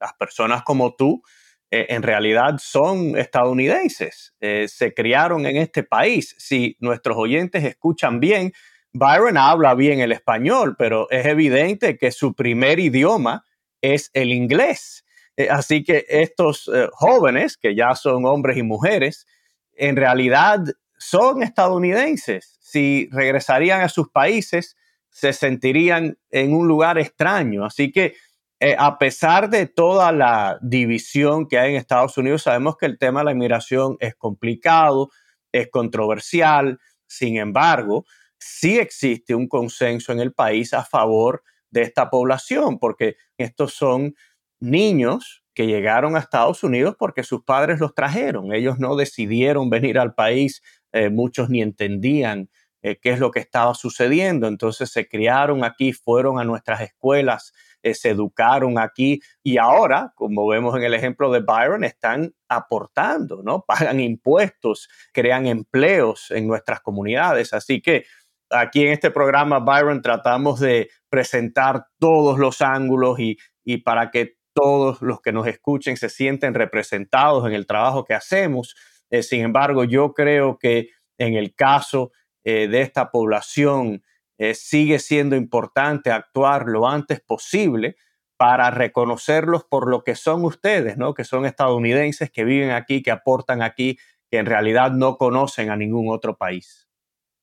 [0.00, 1.22] las personas como tú
[1.70, 6.34] eh, en realidad son estadounidenses, eh, se criaron en este país.
[6.38, 8.52] Si nuestros oyentes escuchan bien,
[8.92, 13.44] Byron habla bien el español, pero es evidente que su primer idioma
[13.80, 15.04] es el inglés.
[15.36, 19.26] Eh, así que estos jóvenes, que ya son hombres y mujeres,
[19.74, 20.60] en realidad
[20.98, 22.58] son estadounidenses.
[22.60, 24.76] Si regresarían a sus países,
[25.10, 27.64] se sentirían en un lugar extraño.
[27.64, 28.14] Así que
[28.60, 32.98] eh, a pesar de toda la división que hay en Estados Unidos, sabemos que el
[32.98, 35.08] tema de la inmigración es complicado,
[35.50, 36.78] es controversial.
[37.06, 38.04] Sin embargo,
[38.40, 44.14] sí existe un consenso en el país a favor de esta población, porque estos son
[44.58, 48.52] niños que llegaron a Estados Unidos porque sus padres los trajeron.
[48.52, 52.50] Ellos no decidieron venir al país eh, muchos ni entendían
[52.82, 54.46] eh, qué es lo que estaba sucediendo.
[54.48, 60.46] Entonces se criaron aquí, fueron a nuestras escuelas, eh, se educaron aquí y ahora, como
[60.46, 63.64] vemos en el ejemplo de Byron, están aportando, ¿no?
[63.66, 67.52] Pagan impuestos, crean empleos en nuestras comunidades.
[67.52, 68.04] Así que
[68.50, 73.36] aquí en este programa, Byron, tratamos de presentar todos los ángulos y,
[73.84, 78.74] para que todos los que nos escuchen se sienten representados en el trabajo que hacemos
[79.10, 82.12] eh, sin embargo, yo creo que en el caso
[82.44, 84.02] eh, de esta población
[84.38, 87.96] eh, sigue siendo importante actuar lo antes posible
[88.38, 91.12] para reconocerlos por lo que son ustedes, ¿no?
[91.12, 93.98] Que son estadounidenses que viven aquí, que aportan aquí,
[94.30, 96.88] que en realidad no conocen a ningún otro país.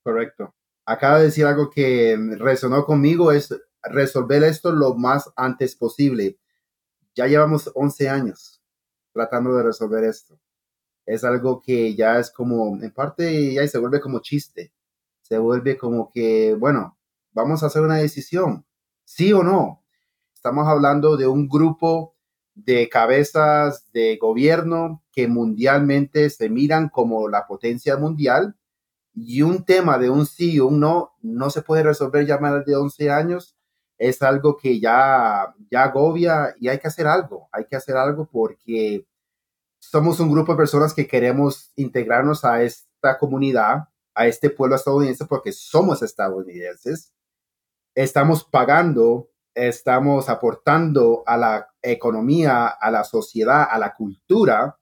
[0.04, 0.56] Correcto.
[0.88, 6.40] Acaba de decir algo que resonó conmigo, es resolver esto lo más antes posible.
[7.14, 8.64] Ya llevamos 11 años
[9.14, 10.40] tratando de resolver esto
[11.08, 14.74] es algo que ya es como, en parte ya se vuelve como chiste,
[15.22, 16.98] se vuelve como que, bueno,
[17.32, 18.66] vamos a hacer una decisión,
[19.06, 19.84] sí o no.
[20.36, 22.14] Estamos hablando de un grupo
[22.56, 28.58] de cabezas de gobierno que mundialmente se miran como la potencia mundial
[29.20, 32.64] y un tema de un sí o un no no se puede resolver ya más
[32.66, 33.58] de 11 años.
[33.98, 38.30] Es algo que ya, ya agobia y hay que hacer algo, hay que hacer algo
[38.32, 39.08] porque
[39.80, 45.26] somos un grupo de personas que queremos integrarnos a esta comunidad, a este pueblo estadounidense,
[45.26, 47.12] porque somos estadounidenses.
[47.96, 54.78] Estamos pagando, estamos aportando a la economía, a la sociedad, a la cultura,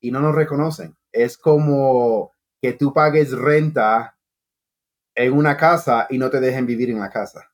[0.00, 0.96] y no nos reconocen.
[1.12, 2.31] Es como
[2.62, 4.16] que tú pagues renta
[5.16, 7.50] en una casa y no te dejen vivir en la casa.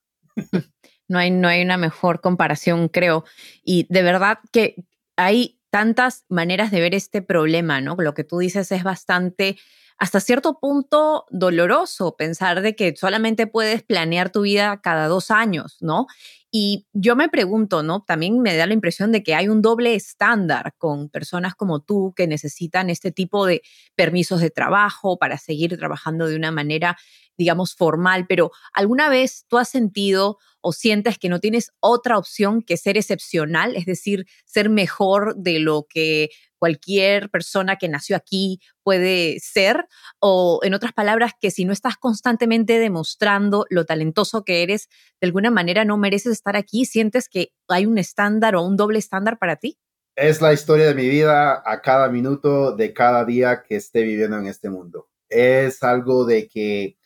[1.11, 3.25] No hay, no hay una mejor comparación, creo.
[3.65, 4.77] Y de verdad que
[5.17, 7.97] hay tantas maneras de ver este problema, ¿no?
[7.99, 9.59] Lo que tú dices es bastante
[9.99, 15.77] hasta cierto punto doloroso pensar de que solamente puedes planear tu vida cada dos años,
[15.81, 16.07] ¿no?
[16.51, 18.03] Y yo me pregunto, ¿no?
[18.07, 22.15] También me da la impresión de que hay un doble estándar con personas como tú
[22.17, 23.61] que necesitan este tipo de
[23.97, 26.97] permisos de trabajo para seguir trabajando de una manera,
[27.37, 32.63] digamos, formal, pero ¿alguna vez tú has sentido o sientes que no tienes otra opción
[32.63, 38.61] que ser excepcional, es decir, ser mejor de lo que cualquier persona que nació aquí
[38.83, 39.87] puede ser,
[40.19, 44.89] o en otras palabras, que si no estás constantemente demostrando lo talentoso que eres,
[45.21, 48.99] de alguna manera no mereces estar aquí, sientes que hay un estándar o un doble
[48.99, 49.79] estándar para ti?
[50.17, 54.37] Es la historia de mi vida a cada minuto de cada día que esté viviendo
[54.37, 55.09] en este mundo.
[55.29, 56.99] Es algo de que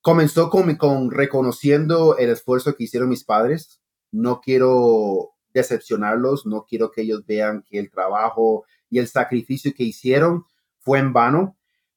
[0.00, 3.80] comenzó con, con reconociendo el esfuerzo que hicieron mis padres.
[4.12, 9.84] No quiero decepcionarlos, no quiero que ellos vean que el trabajo y el sacrificio que
[9.84, 10.44] hicieron
[10.80, 11.56] fue en vano.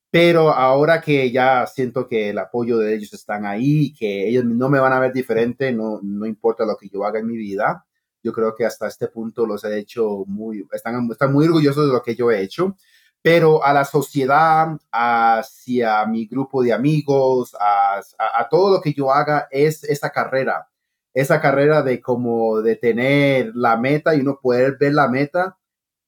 [0.10, 4.70] Pero ahora que ya siento que el apoyo de ellos están ahí, que ellos no
[4.70, 7.86] me van a ver diferente, no, no importa lo que yo haga en mi vida,
[8.24, 11.94] yo creo que hasta este punto los he hecho muy, están, están muy orgullosos de
[11.94, 12.78] lo que yo he hecho.
[13.22, 18.00] Pero a la sociedad, hacia mi grupo de amigos, a,
[18.40, 20.70] a todo lo que yo haga, es esa carrera,
[21.14, 25.58] esa carrera de como de tener la meta y uno poder ver la meta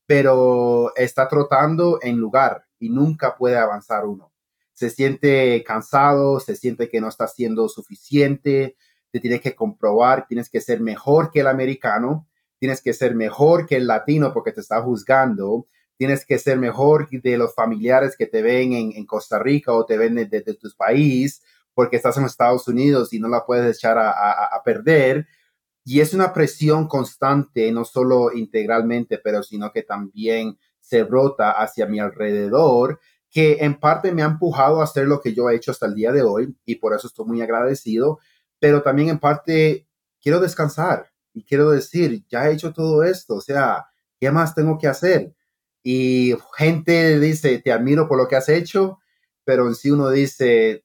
[0.07, 4.31] pero está trotando en lugar y nunca puede avanzar uno.
[4.73, 8.77] Se siente cansado, se siente que no está siendo suficiente,
[9.11, 12.25] te tienes que comprobar, tienes que ser mejor que el americano,
[12.57, 17.09] tienes que ser mejor que el latino porque te está juzgando, tienes que ser mejor
[17.09, 20.69] de los familiares que te ven en, Costa Rica o te ven desde de, tu
[20.77, 21.41] país
[21.73, 25.27] porque estás en Estados Unidos y no la puedes echar a perder
[25.89, 31.85] y es una presión constante, no solo integralmente, pero sino que también se brota hacia
[31.85, 35.71] mi alrededor, que en parte me ha empujado a hacer lo que yo he hecho
[35.71, 38.19] hasta el día de hoy y por eso estoy muy agradecido,
[38.59, 39.87] pero también en parte
[40.21, 43.85] quiero descansar y quiero decir, ya he hecho todo esto, o sea,
[44.19, 45.33] ¿qué más tengo que hacer?
[45.83, 48.99] Y gente dice, te admiro por lo que has hecho,
[49.45, 50.83] pero en sí uno dice,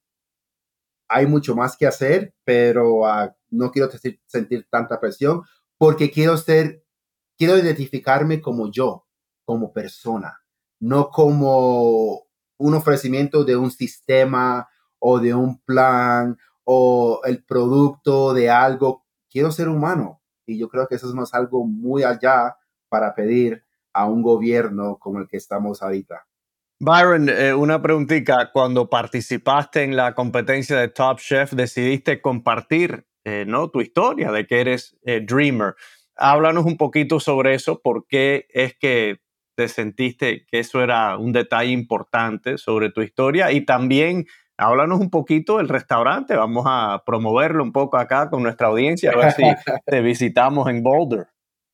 [1.13, 3.89] hay mucho más que hacer, pero uh, no quiero
[4.27, 5.43] sentir tanta presión
[5.79, 6.85] porque quiero ser,
[7.37, 9.07] quiero identificarme como yo,
[9.45, 10.43] como persona,
[10.81, 12.23] no como
[12.57, 19.05] un ofrecimiento de un sistema o de un plan o el producto de algo.
[19.29, 22.57] Quiero ser humano y yo creo que eso es algo muy allá
[22.89, 26.27] para pedir a un gobierno como el que estamos ahorita.
[26.85, 28.51] Byron, eh, una preguntita.
[28.51, 33.71] Cuando participaste en la competencia de Top Chef, decidiste compartir eh, ¿no?
[33.71, 35.77] tu historia de que eres eh, dreamer.
[36.17, 39.21] Háblanos un poquito sobre eso, por qué es que
[39.55, 44.27] te sentiste que eso era un detalle importante sobre tu historia y también
[44.57, 46.35] háblanos un poquito del restaurante.
[46.35, 49.45] Vamos a promoverlo un poco acá con nuestra audiencia, a ver si
[49.87, 51.29] te visitamos en Boulder.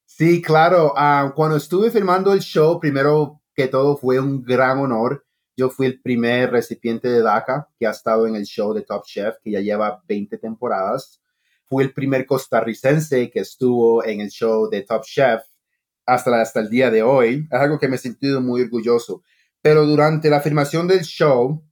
[0.04, 0.92] Sí, claro.
[0.98, 5.26] Ah, cuando estuve filmando el show, primero que todo fue un gran honor.
[5.56, 9.04] Yo fui el primer recipiente de DACA que ha estado en el show de Top
[9.04, 11.20] Chef, que ya lleva 20 temporadas
[11.68, 15.42] fui el primer costarricense que estuvo en el show de Top Chef
[16.06, 17.46] hasta, hasta el día de hoy.
[17.50, 19.22] Es algo que me he sentido muy orgulloso.
[19.60, 21.62] Pero durante la filmación del show,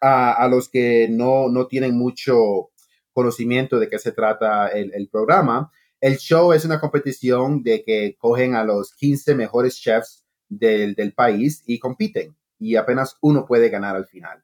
[0.00, 2.70] a, los que no, no tienen mucho
[3.12, 5.70] conocimiento de qué se trata el, el, programa,
[6.00, 11.12] el show es una competición de que cogen a los 15 mejores chefs del, del
[11.12, 12.36] país y compiten.
[12.58, 14.42] Y apenas uno puede ganar al final.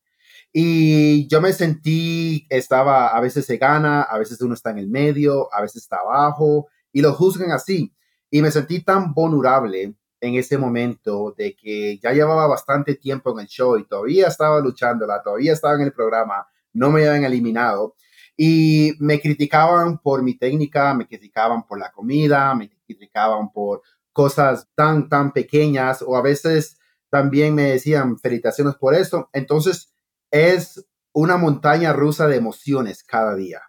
[0.52, 4.88] Y yo me sentí, estaba, a veces se gana, a veces uno está en el
[4.88, 7.92] medio, a veces está abajo, y lo juzgan así.
[8.30, 13.40] Y me sentí tan vulnerable en ese momento de que ya llevaba bastante tiempo en
[13.40, 17.96] el show y todavía estaba luchándola, todavía estaba en el programa, no me habían eliminado.
[18.36, 23.82] Y me criticaban por mi técnica, me criticaban por la comida, me criticaban por
[24.15, 26.79] cosas tan, tan pequeñas o a veces
[27.11, 29.29] también me decían felicitaciones por eso.
[29.35, 29.93] Entonces,
[30.31, 33.61] es una montaña rusa de emociones cada día.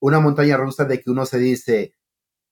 [0.00, 1.94] Una montaña rusa de que uno se dice,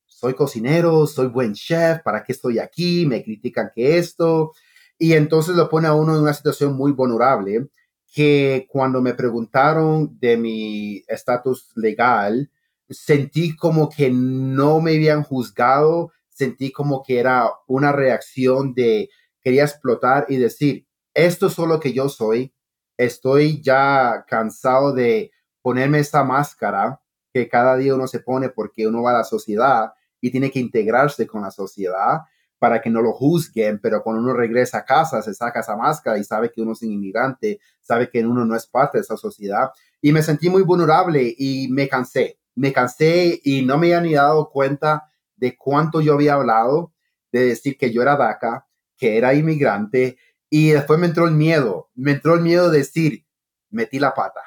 [0.06, 3.06] soy cocinero, soy buen chef, ¿para qué estoy aquí?
[3.06, 4.52] Me critican que esto.
[4.98, 7.68] Y entonces lo pone a uno en una situación muy vulnerable
[8.12, 12.50] que cuando me preguntaron de mi estatus legal,
[12.88, 19.10] sentí como que no me habían juzgado, sentí como que era una reacción de
[19.42, 22.54] quería explotar y decir, esto es lo que yo soy,
[22.96, 25.32] estoy ya cansado de
[25.62, 27.00] ponerme esta máscara
[27.32, 30.60] que cada día uno se pone porque uno va a la sociedad y tiene que
[30.60, 32.20] integrarse con la sociedad,
[32.58, 36.18] para que no lo juzguen, pero cuando uno regresa a casa, se saca esa máscara
[36.18, 39.16] y sabe que uno es un inmigrante, sabe que uno no es parte de esa
[39.16, 39.70] sociedad.
[40.02, 44.12] Y me sentí muy vulnerable y me cansé, me cansé y no me había ni
[44.12, 45.04] dado cuenta
[45.40, 46.92] de cuánto yo había hablado,
[47.32, 48.66] de decir que yo era DACA,
[48.96, 50.18] que era inmigrante,
[50.50, 53.24] y después me entró el miedo, me entró el miedo de decir,
[53.70, 54.42] metí la pata.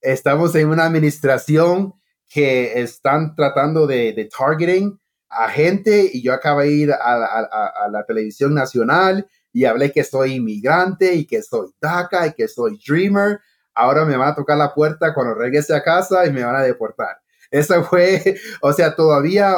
[0.00, 1.94] Estamos en una administración
[2.28, 8.04] que están tratando de, de targeting a gente y yo acabo de ir a, la
[8.04, 13.40] televisión nacional y hablé que soy inmigrante y que soy DACA y que soy Dreamer.
[13.74, 16.62] Ahora me van a tocar la puerta cuando regrese a casa y me van a
[16.62, 17.18] deportar.
[17.50, 19.56] Eso fue, o sea, todavía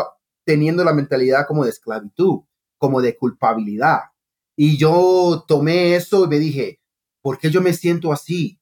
[0.48, 2.40] teniendo la mentalidad como de esclavitud,
[2.78, 4.00] como de culpabilidad.
[4.56, 6.80] Y yo tomé eso y me dije,
[7.20, 8.58] ¿por qué yo me siento así?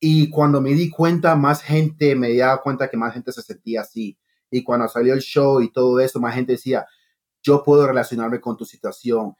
[0.00, 3.82] Y cuando me di cuenta, más gente me di cuenta que más gente se sentía
[3.82, 4.18] así
[4.50, 6.84] y cuando salió el show y todo eso, más gente decía,
[7.42, 9.36] yo puedo relacionarme con tu situación.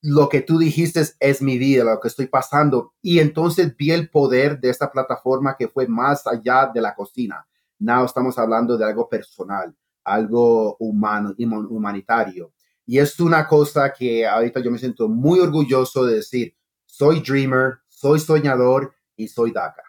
[0.00, 2.94] Lo que tú dijiste es mi vida, lo que estoy pasando.
[3.02, 7.46] Y entonces vi el poder de esta plataforma que fue más allá de la cocina.
[7.80, 9.74] Now estamos hablando de algo personal,
[10.04, 12.52] algo humano, humanitario.
[12.86, 16.54] Y es una cosa que ahorita yo me siento muy orgulloso de decir,
[16.86, 19.82] soy dreamer, soy soñador y soy DACA.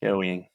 [0.00, 0.48] Qué bien.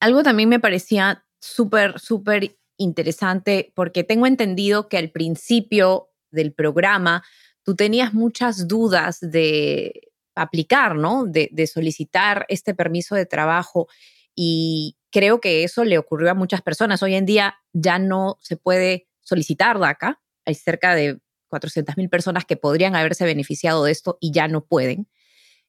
[0.00, 7.24] Algo también me parecía súper, súper interesante porque tengo entendido que al principio del programa
[7.62, 11.24] tú tenías muchas dudas de aplicar, ¿no?
[11.26, 13.88] De, solicitar este permiso de trabajo
[14.34, 17.02] y creo que eso le ocurrió a muchas personas.
[17.02, 20.20] Hoy en día ya no se puede solicitar DACA.
[20.44, 24.64] Hay cerca de 400 mil personas que podrían haberse beneficiado de esto y ya no
[24.64, 25.08] pueden.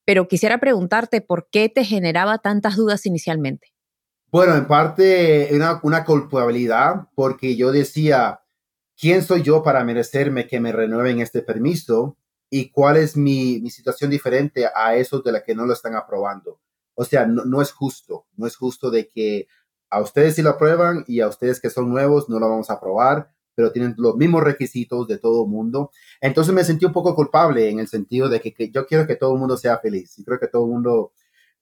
[0.05, 3.73] Pero quisiera preguntarte por qué te generaba tantas dudas inicialmente.
[4.31, 8.41] Bueno, en parte una, una culpabilidad porque yo decía,
[8.99, 12.17] ¿quién soy yo para merecerme que me renueven este permiso?
[12.49, 15.95] ¿Y cuál es mi, mi situación diferente a esos de la que no lo están
[15.95, 16.59] aprobando?
[17.00, 19.47] O sea, no, es justo, no es justo de que
[19.89, 22.74] a ustedes sí lo aprueban y a ustedes que son nuevos no lo vamos a
[22.74, 25.91] aprobar, pero tienen los mismos requisitos de todo mundo.
[26.20, 29.16] Entonces me sentí un poco culpable en el sentido de que, que yo quiero que
[29.16, 31.14] todo el mundo sea feliz y creo que todo el mundo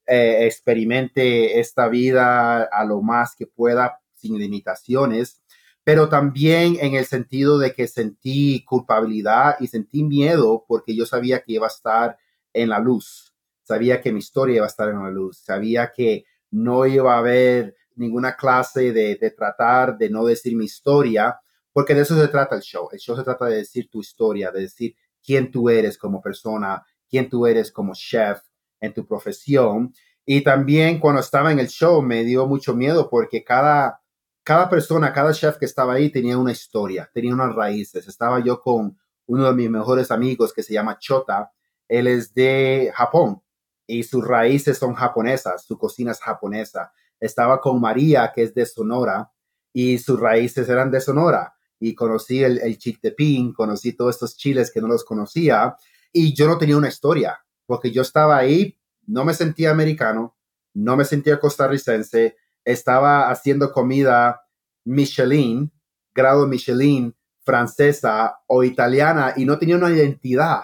[0.08, 5.40] eh, experimente esta vida a lo más que pueda sin limitaciones,
[5.84, 11.44] pero también en el sentido de que sentí culpabilidad y sentí miedo porque yo sabía
[11.44, 12.18] que iba a estar
[12.52, 13.27] en la luz,
[13.68, 17.18] sabía que mi historia iba a estar en la luz, sabía que no iba a
[17.18, 21.38] haber ninguna clase de, de tratar de no decir mi historia,
[21.70, 22.88] porque de eso se trata el show.
[22.90, 26.82] El show se trata de decir tu historia, de decir quién tú eres como persona,
[27.10, 28.40] quién tú eres como chef,
[28.80, 29.92] en tu profesión.
[30.24, 34.00] Y también cuando estaba en el show me dio mucho miedo porque cada,
[34.42, 38.08] cada persona, cada chef que estaba ahí tenía una historia, tenía unas raíces.
[38.08, 41.52] Estaba yo con uno de mis mejores amigos que se llama Chota.
[41.86, 43.42] Él es de Japón
[43.88, 46.92] y sus raíces son japonesas, su cocina es japonesa.
[47.18, 49.32] Estaba con María, que es de Sonora,
[49.72, 51.54] y sus raíces eran de Sonora.
[51.80, 55.76] Y conocí el, el chiltepín, conocí todos estos chiles que no los conocía,
[56.12, 60.38] y yo no tenía una historia porque yo estaba ahí, no me sentía americano,
[60.72, 64.40] no me sentía costarricense, estaba haciendo comida
[64.86, 65.70] Michelin,
[66.14, 67.14] grado Michelin,
[67.44, 70.62] francesa o italiana y no tenía una identidad.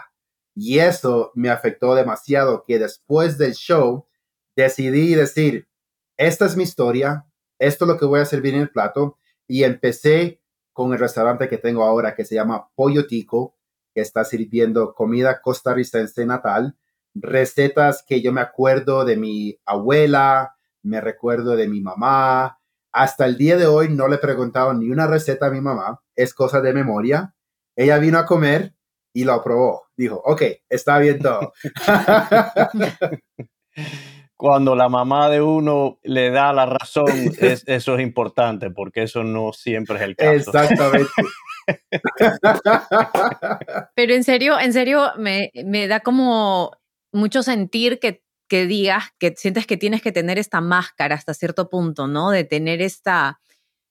[0.55, 4.07] Y eso me afectó demasiado que después del show
[4.57, 5.69] decidí decir,
[6.17, 7.27] esta es mi historia,
[7.59, 10.41] esto es lo que voy a servir en el plato y empecé
[10.73, 13.57] con el restaurante que tengo ahora que se llama Pollo Tico,
[13.95, 16.77] que está sirviendo comida costarricense natal
[17.15, 22.59] recetas que yo me acuerdo de mi abuela, me recuerdo de mi mamá.
[22.93, 26.35] Hasta el día de hoy no le he ni una receta a mi mamá, es
[26.35, 27.35] cosa de memoria.
[27.77, 28.75] Ella vino a comer
[29.15, 29.85] y lo aprobó.
[29.97, 31.55] Dijo, ok, está bien todo.
[34.37, 37.07] Cuando la mamá de uno le da la razón,
[37.41, 40.51] eso es importante porque eso no siempre es el caso.
[40.51, 41.13] Exactamente.
[43.95, 46.73] Pero en serio, en serio, me, me da como
[47.13, 51.71] mucho sentir que, que digas, que sientes que tienes que tener esta máscara hasta cierto
[51.71, 52.31] punto, ¿no?
[52.31, 53.41] De tener esta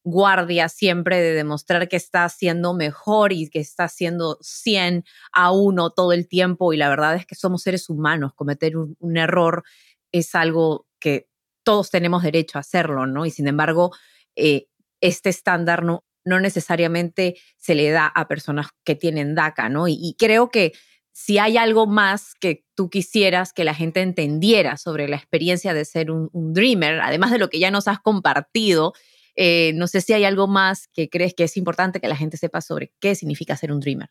[0.04, 5.92] guardia siempre de demostrar que estás siendo mejor y que estás siendo 100 a 1
[5.92, 9.64] todo el tiempo y la verdad es que somos seres humanos, cometer un, un error
[10.12, 11.28] es algo que
[11.64, 13.26] todos tenemos derecho a hacerlo, ¿no?
[13.26, 13.92] Y sin embargo,
[14.36, 14.68] eh,
[15.02, 19.88] este estándar no, no necesariamente se le da a personas que tienen DACA, ¿no?
[19.88, 20.74] y creo que
[21.14, 25.86] si hay algo más que tú quisieras que la gente entendiera sobre la experiencia de
[25.86, 28.94] ser un, dreamer, además de lo que ya nos has compartido,
[29.36, 32.38] eh, no sé si hay algo más que crees que es importante que la gente
[32.38, 34.10] sepa sobre qué significa ser un dreamer.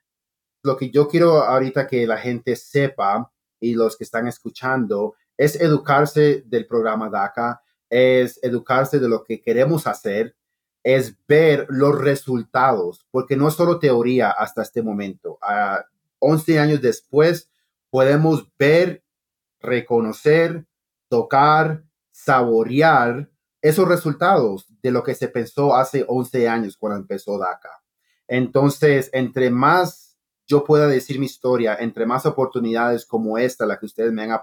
[0.64, 5.60] lo que yo quiero ahorita que la gente sepa y los que están escuchando es
[5.60, 10.36] educarse del programa DACA, es educarse de lo que queremos hacer,
[10.84, 15.38] es ver los resultados, porque no es solo teoría hasta este momento.
[15.42, 15.84] A
[16.20, 17.50] 11 años después,
[17.90, 19.04] podemos ver,
[19.60, 20.66] reconocer,
[21.08, 23.31] tocar, saborear
[23.62, 27.82] esos resultados de lo que se pensó hace 11 años cuando empezó DACA.
[28.26, 33.86] Entonces, entre más yo pueda decir mi historia, entre más oportunidades como esta, la que
[33.86, 34.38] ustedes me han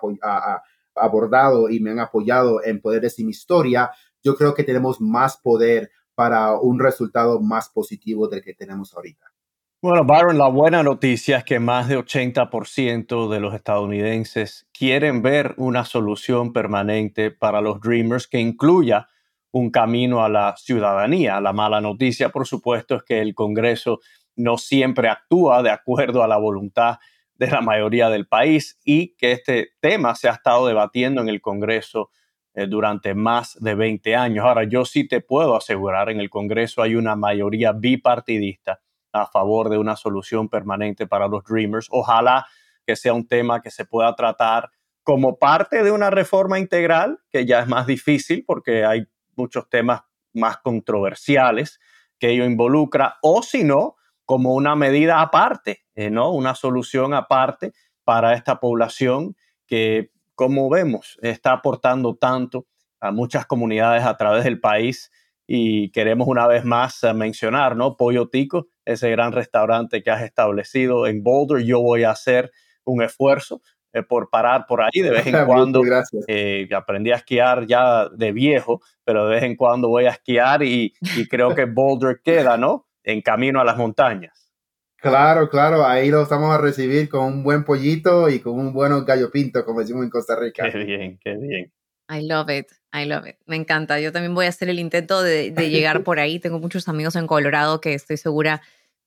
[0.95, 3.91] abordado y me han apoyado en poder decir mi historia,
[4.23, 9.31] yo creo que tenemos más poder para un resultado más positivo del que tenemos ahorita.
[9.81, 15.53] Bueno, Byron, la buena noticia es que más de 80% de los estadounidenses quieren ver
[15.55, 19.07] una solución permanente para los Dreamers que incluya
[19.51, 21.39] un camino a la ciudadanía.
[21.39, 24.01] La mala noticia, por supuesto, es que el Congreso
[24.35, 26.97] no siempre actúa de acuerdo a la voluntad
[27.35, 31.39] de la mayoría del país y que este tema se ha estado debatiendo en el
[31.39, 32.09] Congreso
[32.53, 34.43] eh, durante más de 20 años.
[34.43, 39.69] Ahora, yo sí te puedo asegurar, en el Congreso hay una mayoría bipartidista a favor
[39.69, 41.87] de una solución permanente para los Dreamers.
[41.89, 42.45] Ojalá
[42.85, 44.69] que sea un tema que se pueda tratar
[45.03, 50.01] como parte de una reforma integral, que ya es más difícil porque hay muchos temas
[50.33, 51.79] más controversiales
[52.19, 53.95] que ello involucra, o si no,
[54.25, 56.31] como una medida aparte, eh, ¿no?
[56.31, 59.35] Una solución aparte para esta población
[59.65, 62.67] que, como vemos, está aportando tanto
[62.99, 65.11] a muchas comunidades a través del país
[65.47, 67.97] y queremos una vez más mencionar, ¿no?
[67.97, 71.63] Pollo Tico, ese gran restaurante que has establecido en Boulder.
[71.63, 72.51] Yo voy a hacer
[72.83, 73.61] un esfuerzo
[73.93, 75.81] eh, por parar por ahí de vez en cuando.
[76.27, 80.63] Eh, aprendí a esquiar ya de viejo, pero de vez en cuando voy a esquiar
[80.63, 80.93] y,
[81.29, 82.87] creo que Boulder queda, ¿no?
[83.03, 84.51] En camino a las montañas.
[84.97, 89.05] Claro, claro, ahí lo estamos a recibir con un buen pollito y con un buen
[89.05, 90.69] gallo pinto, como decimos en Costa Rica.
[90.69, 91.71] Qué bien, qué bien.
[92.09, 93.37] I love it, I love it.
[93.45, 93.99] Me encanta.
[93.99, 96.39] Yo también voy a hacer el intento de, llegar por ahí.
[96.39, 98.61] Tengo muchos amigos en Colorado que estoy segura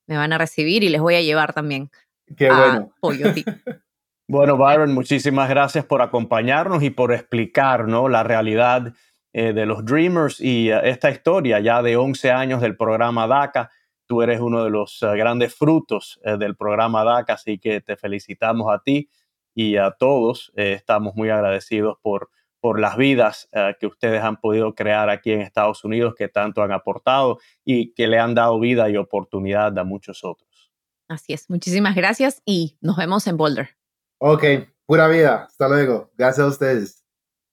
[0.07, 1.89] me van a recibir y les voy a llevar también.
[2.37, 2.93] Qué bueno.
[4.27, 8.93] bueno, Byron, muchísimas gracias por acompañarnos y por explicar la realidad
[9.35, 13.71] eh, de los Dreamers y eh, esta historia ya de 11 años del programa DACA.
[14.05, 18.71] Tú eres uno de los eh, grandes frutos del programa DACA, así que te felicitamos
[18.71, 19.09] a ti
[19.55, 20.51] y a todos.
[20.55, 22.29] estamos muy agradecidos por
[22.63, 26.63] por las vidas eh, que ustedes han podido crear aquí en Estados Unidos, que tanto
[26.63, 30.71] han aportado y que le han dado vida y oportunidad a muchos otros.
[31.09, 31.49] Así es.
[31.49, 33.71] Muchísimas gracias y nos vemos en Boulder.
[34.17, 34.45] Ok,
[34.85, 35.43] pura vida.
[35.43, 36.13] Hasta luego.
[36.17, 37.03] Gracias a ustedes.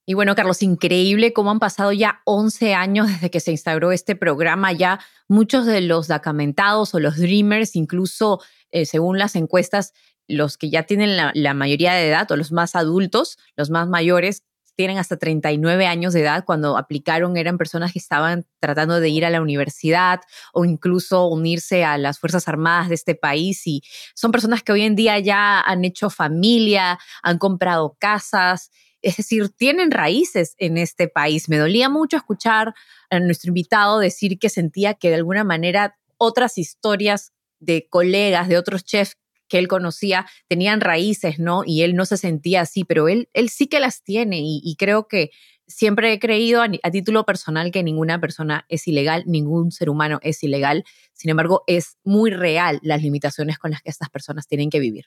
[0.06, 4.14] Y bueno, Carlos, increíble cómo han pasado ya 11 años desde que se instauró este
[4.14, 4.70] programa.
[4.70, 8.40] Ya muchos de los dacamentados o los dreamers, incluso
[8.70, 9.92] eh, según las encuestas,
[10.28, 13.88] los que ya tienen la, la, mayoría de edad o los más adultos, los más
[13.88, 14.44] mayores,
[14.80, 19.26] tienen hasta 39 años de edad, cuando aplicaron eran personas que estaban tratando de ir
[19.26, 20.22] a la universidad
[20.54, 23.82] o incluso unirse a las Fuerzas Armadas de este país y
[24.14, 28.70] son personas que hoy en día ya han hecho familia, han comprado casas,
[29.02, 31.50] es decir, tienen raíces en este país.
[31.50, 32.72] Me dolía mucho escuchar
[33.10, 38.56] a nuestro invitado decir que sentía que de alguna manera otras historias de colegas, de
[38.56, 39.18] otros chefs
[39.50, 41.62] que él conocía tenían raíces, ¿no?
[41.66, 45.08] Y él no se sentía así, pero él, él sí que las tiene y, creo
[45.08, 45.30] que
[45.66, 50.42] siempre he creído a, título personal que ninguna persona es ilegal, ningún ser humano es
[50.42, 50.84] ilegal.
[51.12, 55.06] Sin embargo, es muy real las limitaciones con las que estas personas tienen que vivir.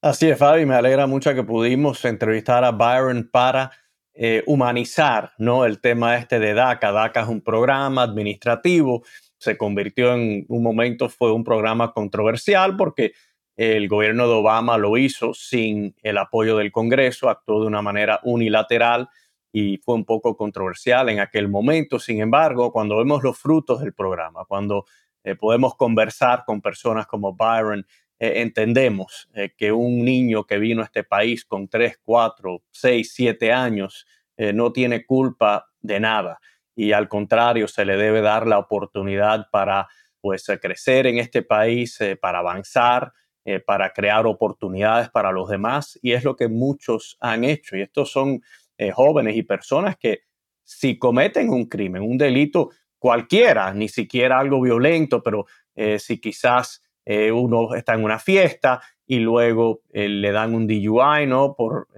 [0.00, 3.70] Así es, Fabi, me alegra mucho que pudimos entrevistar a Byron para
[4.14, 5.64] eh, humanizar ¿no?
[5.64, 6.92] el tema este de DACA.
[6.92, 9.04] DACA es un programa administrativo,
[9.38, 13.12] se convirtió en un momento, fue un programa controversial porque
[13.56, 18.20] el gobierno de Obama lo hizo sin el apoyo del Congreso, actuó de una manera
[18.22, 19.08] unilateral
[19.52, 21.98] y fue un poco controversial en aquel momento.
[21.98, 24.86] Sin embargo, cuando vemos los frutos del programa, cuando
[25.24, 27.86] eh, podemos conversar con personas como Byron,
[28.18, 33.12] eh, entendemos eh, que un niño que vino a este país con 3, 4, 6,
[33.14, 34.06] 7 años
[34.54, 36.40] no tiene culpa de nada
[36.74, 39.86] y al contrario se le debe dar la oportunidad para
[40.20, 43.12] pues crecer en este país, para avanzar,
[43.44, 47.76] eh, para crear oportunidades para los demás y es lo que muchos han hecho.
[47.76, 48.40] Y estos son
[48.78, 50.20] eh, jóvenes y personas que
[50.62, 52.70] si cometen un crimen, un delito
[53.00, 59.18] cualquiera, ni siquiera algo violento, pero eh, si quizás uno está en una fiesta y
[59.18, 61.56] luego le dan un DUI, ¿no?
[61.56, 61.88] Por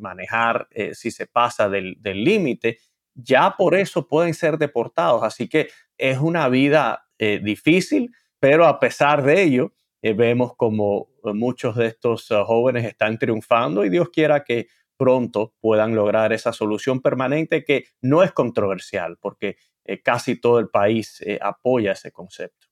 [0.00, 2.78] manejar si se pasa del límite,
[3.14, 5.22] ya por eso pueden ser deportados.
[5.22, 9.72] Así que es una vida difícil, pero a pesar de ello,
[10.02, 15.94] eh, vemos como muchos de estos jóvenes están triunfando y Dios quiera que pronto puedan
[15.94, 19.56] lograr esa solución permanente que no es controversial porque
[20.04, 22.70] casi todo el país apoya ese concepto.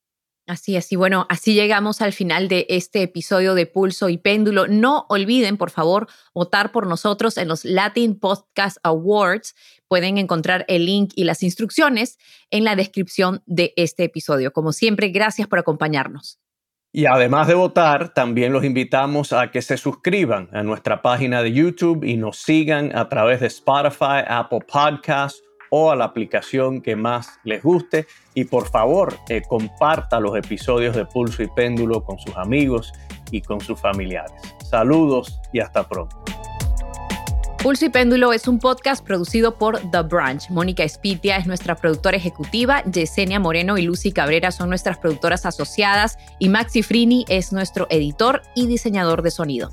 [0.48, 4.66] Así es, y bueno, así llegamos al final de este episodio de Pulso y Péndulo.
[4.66, 9.54] No olviden, por favor, votar por nosotros en los Latin Podcast Awards.
[9.88, 12.16] Pueden encontrar el link y las instrucciones
[12.50, 14.50] en la descripción de este episodio.
[14.54, 16.38] Como siempre, gracias por acompañarnos.
[16.92, 21.52] Y además de votar, también los invitamos a que se suscriban a nuestra página de
[21.52, 26.96] YouTube y nos sigan a través de Spotify, Apple Podcasts o a la aplicación que
[26.96, 28.06] más les guste.
[28.34, 32.92] Y por favor, eh, comparta los episodios de Pulso y Péndulo con sus amigos
[33.30, 34.32] y con sus familiares.
[34.70, 36.16] Saludos y hasta pronto.
[37.62, 40.48] Pulso y Péndulo es un podcast producido por The Branch.
[40.48, 46.18] Mónica Espitia es nuestra productora ejecutiva, Yesenia Moreno y Lucy Cabrera son nuestras productoras asociadas
[46.38, 49.72] y Maxi Frini es nuestro editor y diseñador de sonido.